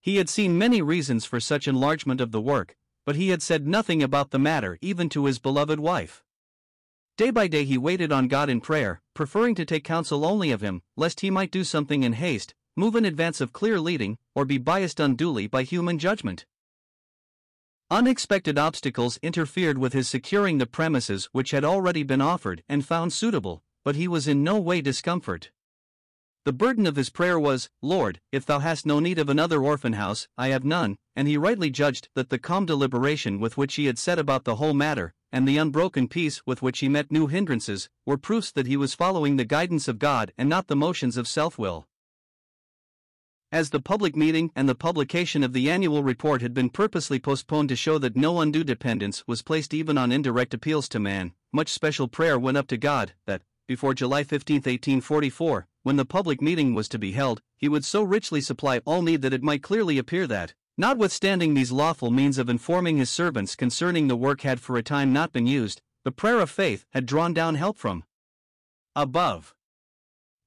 He 0.00 0.16
had 0.16 0.30
seen 0.30 0.56
many 0.56 0.80
reasons 0.80 1.26
for 1.26 1.38
such 1.38 1.68
enlargement 1.68 2.18
of 2.18 2.32
the 2.32 2.40
work, 2.40 2.76
but 3.04 3.14
he 3.14 3.28
had 3.28 3.42
said 3.42 3.66
nothing 3.66 4.02
about 4.02 4.30
the 4.30 4.38
matter 4.38 4.78
even 4.80 5.10
to 5.10 5.26
his 5.26 5.38
beloved 5.38 5.78
wife. 5.78 6.24
Day 7.18 7.30
by 7.30 7.46
day 7.46 7.64
he 7.64 7.76
waited 7.76 8.10
on 8.10 8.26
God 8.26 8.48
in 8.48 8.62
prayer, 8.62 9.02
preferring 9.12 9.54
to 9.56 9.66
take 9.66 9.84
counsel 9.84 10.24
only 10.24 10.50
of 10.50 10.62
him, 10.62 10.80
lest 10.96 11.20
he 11.20 11.30
might 11.30 11.50
do 11.50 11.62
something 11.62 12.02
in 12.02 12.14
haste, 12.14 12.54
move 12.74 12.96
in 12.96 13.04
advance 13.04 13.42
of 13.42 13.52
clear 13.52 13.78
leading, 13.78 14.16
or 14.34 14.46
be 14.46 14.56
biased 14.56 14.98
unduly 14.98 15.46
by 15.46 15.62
human 15.62 15.98
judgment. 15.98 16.46
Unexpected 17.90 18.56
obstacles 18.56 19.18
interfered 19.22 19.76
with 19.76 19.92
his 19.92 20.08
securing 20.08 20.56
the 20.56 20.66
premises 20.66 21.28
which 21.32 21.50
had 21.50 21.64
already 21.64 22.02
been 22.02 22.22
offered 22.22 22.62
and 22.66 22.86
found 22.86 23.12
suitable, 23.12 23.62
but 23.84 23.96
he 23.96 24.06
was 24.06 24.28
in 24.28 24.44
no 24.44 24.58
way 24.58 24.80
discomfort. 24.80 25.50
The 26.44 26.52
burden 26.52 26.86
of 26.86 26.96
his 26.96 27.08
prayer 27.08 27.38
was, 27.38 27.70
Lord, 27.80 28.20
if 28.32 28.44
thou 28.44 28.58
hast 28.58 28.84
no 28.84 28.98
need 28.98 29.18
of 29.18 29.28
another 29.28 29.62
orphan 29.62 29.92
house, 29.92 30.26
I 30.36 30.48
have 30.48 30.64
none, 30.64 30.96
and 31.14 31.28
he 31.28 31.36
rightly 31.36 31.70
judged 31.70 32.08
that 32.14 32.30
the 32.30 32.38
calm 32.38 32.66
deliberation 32.66 33.38
with 33.38 33.56
which 33.56 33.76
he 33.76 33.86
had 33.86 33.96
set 33.96 34.18
about 34.18 34.42
the 34.42 34.56
whole 34.56 34.74
matter, 34.74 35.14
and 35.30 35.46
the 35.46 35.56
unbroken 35.56 36.08
peace 36.08 36.42
with 36.44 36.60
which 36.60 36.80
he 36.80 36.88
met 36.88 37.12
new 37.12 37.28
hindrances, 37.28 37.88
were 38.04 38.18
proofs 38.18 38.50
that 38.50 38.66
he 38.66 38.76
was 38.76 38.94
following 38.94 39.36
the 39.36 39.44
guidance 39.44 39.86
of 39.86 40.00
God 40.00 40.32
and 40.36 40.48
not 40.48 40.66
the 40.66 40.74
motions 40.74 41.16
of 41.16 41.28
self 41.28 41.58
will. 41.58 41.86
As 43.52 43.70
the 43.70 43.80
public 43.80 44.16
meeting 44.16 44.50
and 44.56 44.68
the 44.68 44.74
publication 44.74 45.44
of 45.44 45.52
the 45.52 45.70
annual 45.70 46.02
report 46.02 46.42
had 46.42 46.54
been 46.54 46.70
purposely 46.70 47.20
postponed 47.20 47.68
to 47.68 47.76
show 47.76 47.98
that 47.98 48.16
no 48.16 48.40
undue 48.40 48.64
dependence 48.64 49.22
was 49.28 49.42
placed 49.42 49.72
even 49.72 49.96
on 49.96 50.10
indirect 50.10 50.54
appeals 50.54 50.88
to 50.88 50.98
man, 50.98 51.34
much 51.52 51.68
special 51.68 52.08
prayer 52.08 52.38
went 52.38 52.56
up 52.56 52.66
to 52.68 52.76
God 52.76 53.12
that, 53.26 53.42
before 53.66 53.94
July 53.94 54.24
15, 54.24 54.56
1844, 54.56 55.66
when 55.82 55.96
the 55.96 56.04
public 56.04 56.40
meeting 56.40 56.74
was 56.74 56.88
to 56.88 56.98
be 56.98 57.12
held, 57.12 57.40
he 57.56 57.68
would 57.68 57.84
so 57.84 58.02
richly 58.02 58.40
supply 58.40 58.80
all 58.84 59.02
need 59.02 59.22
that 59.22 59.32
it 59.32 59.42
might 59.42 59.62
clearly 59.62 59.98
appear 59.98 60.26
that, 60.26 60.54
notwithstanding 60.76 61.54
these 61.54 61.72
lawful 61.72 62.10
means 62.10 62.38
of 62.38 62.48
informing 62.48 62.96
his 62.96 63.10
servants 63.10 63.56
concerning 63.56 64.08
the 64.08 64.16
work 64.16 64.42
had 64.42 64.60
for 64.60 64.76
a 64.76 64.82
time 64.82 65.12
not 65.12 65.32
been 65.32 65.46
used, 65.46 65.80
the 66.04 66.12
prayer 66.12 66.40
of 66.40 66.50
faith 66.50 66.84
had 66.90 67.06
drawn 67.06 67.32
down 67.32 67.54
help 67.54 67.78
from 67.78 68.04
above. 68.94 69.54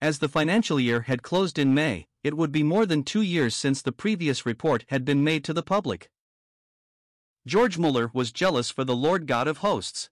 As 0.01 0.19
the 0.19 0.29
financial 0.29 0.79
year 0.79 1.01
had 1.01 1.23
closed 1.23 1.57
in 1.57 1.73
May, 1.73 2.07
it 2.23 2.35
would 2.35 2.51
be 2.51 2.63
more 2.63 2.85
than 2.85 3.03
two 3.03 3.21
years 3.21 3.55
since 3.55 3.81
the 3.81 3.91
previous 3.91 4.45
report 4.45 4.83
had 4.89 5.05
been 5.05 5.23
made 5.23 5.43
to 5.45 5.53
the 5.53 5.63
public. 5.63 6.09
George 7.47 7.77
Muller 7.77 8.09
was 8.13 8.31
jealous 8.31 8.71
for 8.71 8.83
the 8.83 8.95
Lord 8.95 9.27
God 9.27 9.47
of 9.47 9.59
hosts. 9.59 10.09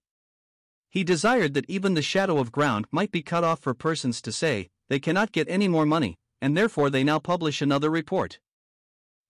He 0.94 1.02
desired 1.02 1.54
that 1.54 1.68
even 1.68 1.94
the 1.94 2.02
shadow 2.02 2.38
of 2.38 2.52
ground 2.52 2.86
might 2.92 3.10
be 3.10 3.20
cut 3.20 3.42
off 3.42 3.58
for 3.58 3.74
persons 3.74 4.22
to 4.22 4.30
say, 4.30 4.68
they 4.88 5.00
cannot 5.00 5.32
get 5.32 5.48
any 5.48 5.66
more 5.66 5.84
money, 5.84 6.14
and 6.40 6.56
therefore 6.56 6.88
they 6.88 7.02
now 7.02 7.18
publish 7.18 7.60
another 7.60 7.90
report. 7.90 8.38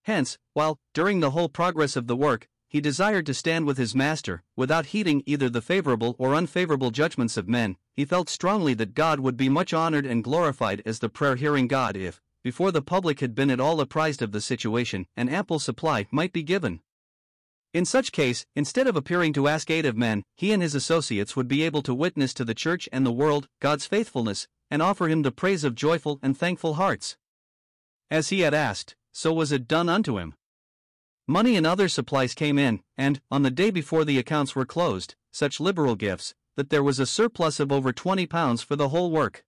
Hence, 0.03 0.37
while, 0.53 0.77
during 0.93 1.21
the 1.21 1.31
whole 1.31 1.49
progress 1.49 1.95
of 1.95 2.05
the 2.05 2.15
work, 2.15 2.47
he 2.69 2.79
desired 2.79 3.25
to 3.25 3.33
stand 3.33 3.65
with 3.65 3.79
his 3.79 3.95
master, 3.95 4.43
without 4.55 4.87
heeding 4.93 5.23
either 5.25 5.49
the 5.49 5.59
favorable 5.59 6.15
or 6.19 6.35
unfavorable 6.35 6.91
judgments 6.91 7.35
of 7.35 7.49
men, 7.49 7.77
he 7.95 8.05
felt 8.05 8.29
strongly 8.29 8.75
that 8.75 8.93
God 8.93 9.19
would 9.19 9.35
be 9.35 9.49
much 9.49 9.73
honored 9.73 10.05
and 10.05 10.23
glorified 10.23 10.83
as 10.85 10.99
the 10.99 11.09
prayer 11.09 11.35
hearing 11.35 11.67
God 11.67 11.97
if, 11.97 12.21
before 12.43 12.71
the 12.71 12.83
public 12.83 13.21
had 13.21 13.33
been 13.33 13.49
at 13.49 13.59
all 13.59 13.81
apprised 13.81 14.21
of 14.21 14.33
the 14.33 14.39
situation, 14.39 15.07
an 15.17 15.29
ample 15.29 15.57
supply 15.57 16.05
might 16.11 16.31
be 16.31 16.43
given. 16.43 16.81
In 17.75 17.83
such 17.83 18.13
case, 18.13 18.45
instead 18.55 18.87
of 18.87 18.95
appearing 18.95 19.33
to 19.33 19.49
ask 19.49 19.69
aid 19.69 19.85
of 19.85 19.97
men, 19.97 20.23
he 20.37 20.53
and 20.53 20.63
his 20.63 20.75
associates 20.75 21.35
would 21.35 21.49
be 21.49 21.61
able 21.63 21.81
to 21.81 21.93
witness 21.93 22.33
to 22.35 22.45
the 22.45 22.53
church 22.53 22.87
and 22.93 23.05
the 23.05 23.11
world 23.11 23.49
God's 23.59 23.85
faithfulness, 23.85 24.47
and 24.71 24.81
offer 24.81 25.09
him 25.09 25.23
the 25.23 25.31
praise 25.33 25.65
of 25.65 25.75
joyful 25.75 26.17
and 26.23 26.37
thankful 26.37 26.75
hearts. 26.75 27.17
As 28.09 28.29
he 28.29 28.39
had 28.39 28.53
asked, 28.53 28.95
so 29.11 29.33
was 29.33 29.51
it 29.51 29.67
done 29.67 29.89
unto 29.89 30.17
him. 30.17 30.35
Money 31.27 31.57
and 31.57 31.67
other 31.67 31.89
supplies 31.89 32.33
came 32.33 32.57
in, 32.57 32.79
and, 32.95 33.19
on 33.29 33.43
the 33.43 33.51
day 33.51 33.71
before 33.71 34.05
the 34.05 34.19
accounts 34.19 34.55
were 34.55 34.65
closed, 34.65 35.15
such 35.33 35.59
liberal 35.59 35.97
gifts, 35.97 36.33
that 36.55 36.69
there 36.69 36.81
was 36.81 36.97
a 36.97 37.05
surplus 37.05 37.59
of 37.59 37.73
over 37.73 37.91
twenty 37.91 38.25
pounds 38.25 38.61
for 38.61 38.77
the 38.77 38.87
whole 38.87 39.11
work. 39.11 39.43